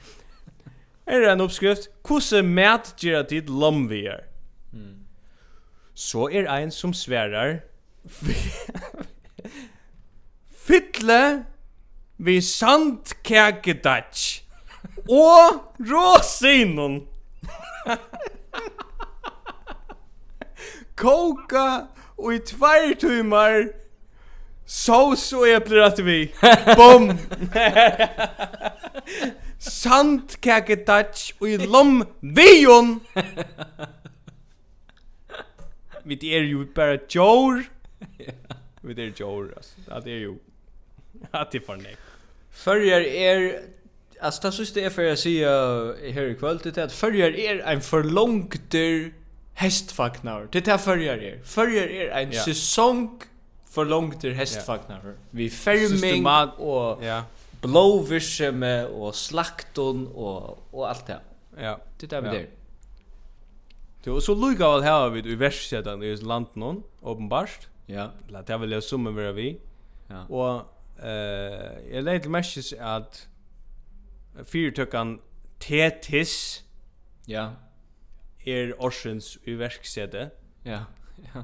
[1.05, 1.89] Är det en uppskrift?
[2.03, 4.23] Kusse mat gera tid lomvier.
[4.73, 5.05] Mm.
[5.93, 7.59] Så er ein som sværar.
[10.67, 11.45] Fytle
[12.17, 14.41] vi sandkakedatch
[15.09, 17.07] og rosinon.
[20.95, 21.81] Koka
[22.17, 23.63] og i tvær tumar
[24.67, 26.31] Så så äpplen att vi.
[26.75, 27.17] Bom.
[29.59, 32.99] Sant kake touch i lom vion.
[36.03, 37.63] Vi är ju bara jor.
[38.81, 40.01] Vi är jor alltså.
[40.05, 40.35] Det är ju.
[41.31, 41.95] Att det för nej.
[42.51, 43.61] Förr är
[44.21, 47.59] Alltså det sista är för jag säger här i kväll det är att förr är
[47.59, 49.13] en förlångter
[49.53, 50.47] hästfagnar.
[50.51, 51.39] Det är förr är.
[51.43, 53.21] Förr är en säsong
[53.69, 55.13] för långt till hästfagnar för.
[55.29, 56.25] Vi färming
[56.57, 57.23] och ja.
[57.61, 61.19] blåvischeme och slakton och och allt det.
[61.59, 61.79] Ja.
[61.99, 62.49] Det där vi där.
[64.09, 67.67] var så lugga väl här vid i västsedan i landet någon uppenbart.
[67.85, 68.11] Ja.
[68.27, 69.61] La det väl jag summa vara vi.
[70.07, 70.25] Ja.
[70.25, 70.55] Och
[71.05, 73.27] eh jag lägger mest att
[74.43, 75.21] fyrtökan
[75.59, 76.63] Tetis.
[77.25, 77.51] Ja.
[78.45, 80.29] Er Orsens i verksede.
[80.63, 80.79] Ja.
[81.33, 81.43] Ja.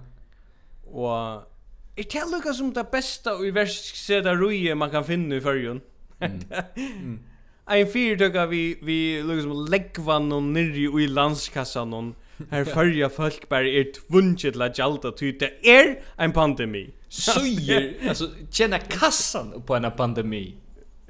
[0.86, 1.52] Och
[1.97, 5.81] Er det lukka som det besta i versk seda ruje man kan finne i fyrjun?
[6.23, 7.19] Mm.
[7.67, 12.13] Ein fyrtøkka vi, vi lukka som leggvann og nirri i landskassan og
[12.51, 16.85] her fyrja folk bare er tvunget til a gjalda ty det er ein pandemi.
[17.09, 20.55] Søyer, altså tjena kassan på en pandemi.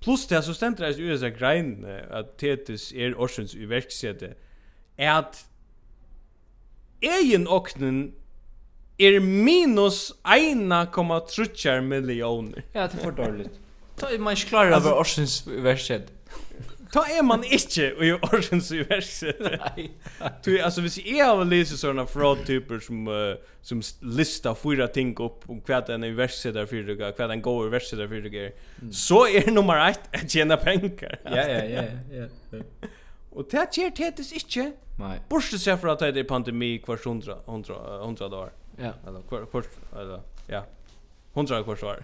[0.00, 4.34] Plus det så stendur det i USA grein at tetis er orsens uverksete
[4.98, 5.40] er at
[7.02, 8.12] egen oknen
[8.98, 12.62] er minus 1,3 millioner.
[12.74, 13.58] Ja, det er for dårligt.
[13.98, 16.12] Ta man klarar av orsens uverksete
[16.92, 19.40] ta er man ikke i orsens i verset.
[19.40, 19.90] Nej.
[20.44, 25.16] Du alltså hvis jag har läst såna fraud typer som uh, som lista fyra ting
[25.20, 28.20] upp om kvad den i verset där för det den en går i verset för
[28.20, 28.52] det
[28.92, 31.18] så är er nummer 1 att tjäna pengar.
[31.24, 32.26] Ja ja ja ja.
[32.50, 32.88] ja.
[33.30, 34.72] Och det ger tätis inte.
[34.98, 35.20] Nej.
[35.28, 38.50] Borste seg fra at det er pandemi kvar 100 100 hundra dagar.
[38.78, 38.92] Ja.
[39.06, 39.64] Eller kvar kvar
[40.00, 40.64] eller ja.
[41.34, 42.02] 100 kvar svar.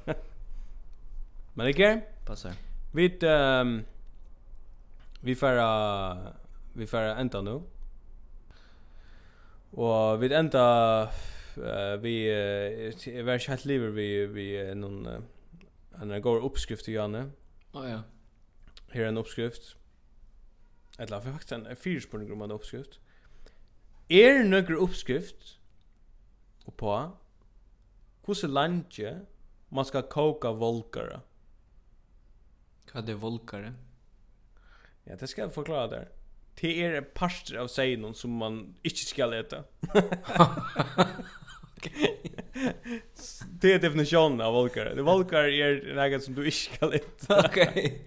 [1.54, 2.00] Men ikke?
[2.26, 2.54] Passar.
[2.92, 3.84] Vi ehm um,
[5.24, 6.34] vi fara
[6.74, 7.62] vi fara ända nu.
[9.72, 11.02] Og vi ända
[11.58, 15.22] uh, vi uh, väl helt lever vi vi någon uh,
[16.02, 17.30] en går uppskrift till Janne.
[17.72, 18.02] Ja oh, ja.
[18.90, 19.76] Här är en uppskrift.
[20.98, 23.00] Eller för faktiskt en fyrspårig grund uppskrift.
[24.08, 25.58] Er nøkker uppskrift
[26.66, 26.92] og på
[28.24, 29.14] hvordan landje
[29.70, 31.20] man skal koka volkare.
[32.90, 33.72] Hva er det volkare?
[35.04, 36.08] Ja, det ska jag förklara där.
[36.60, 39.64] Det är en parster av seinon som man inte ska äta.
[43.50, 44.84] Det är definitionen av volkar.
[44.84, 47.46] Det volkar är något som du inte ska äta.
[47.46, 48.06] Okej.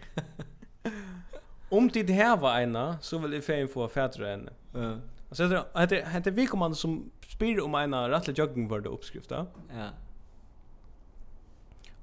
[1.69, 4.51] Om det här var ena så vill jag fan få fätra henne.
[4.73, 4.97] Ja.
[5.29, 8.89] Och så heter det heter vi kommer som spyr om ena rattlig jogging för det
[8.89, 9.47] uppskrifta.
[9.77, 9.89] Ja.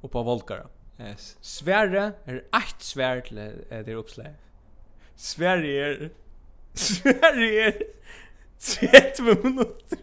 [0.01, 0.67] Och på volkar.
[1.01, 1.37] Yes.
[1.41, 3.37] Sverre är ett svärd till
[3.69, 4.37] det uppslaget.
[5.17, 6.09] Sverige er
[6.75, 7.73] Sverige er
[8.61, 9.97] 30 minutter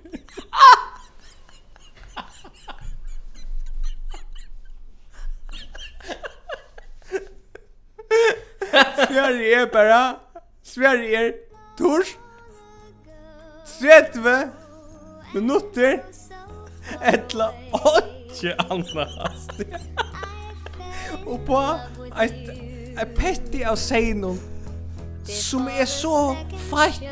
[9.12, 10.16] Sverige er bara...
[10.64, 11.32] Sverige er
[11.78, 12.20] Tors...
[13.82, 14.52] 30
[15.34, 16.00] minutter
[17.14, 17.50] Etla...
[17.74, 19.08] 8 andra
[21.26, 21.60] Og på...
[22.24, 22.50] Et,
[23.02, 24.40] et petti av seinon
[25.28, 26.36] som er så
[26.70, 27.04] feit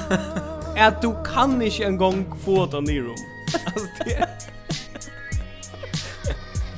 [0.86, 3.18] at du kan ikke engang få det nyrom.
[3.66, 4.26] altså, det er...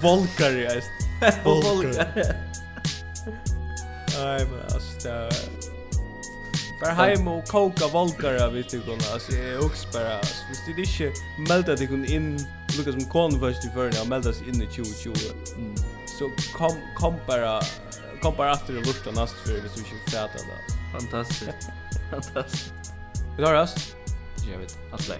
[0.02, 0.80] Volkar, ja.
[1.44, 1.92] Volkar.
[4.18, 5.62] Nei, men altså, det er...
[6.82, 10.62] Bara heim og koka volkar av vi tykkona, altså, jeg er også bare, altså, hvis
[10.66, 11.12] du ikke
[11.48, 12.32] melder deg inn,
[12.74, 15.30] lukka som kone først i førne, og melder seg inn i 2020,
[15.62, 15.76] mm.
[16.10, 17.60] så kom, kom bara,
[18.22, 20.98] kom bara efter det lukta den för det så mycket fett det.
[21.00, 21.50] Fantastiskt.
[22.10, 22.72] Fantastiskt.
[23.36, 23.94] Vi hörs.
[24.52, 24.78] Jag vet.
[24.92, 25.12] Alltså.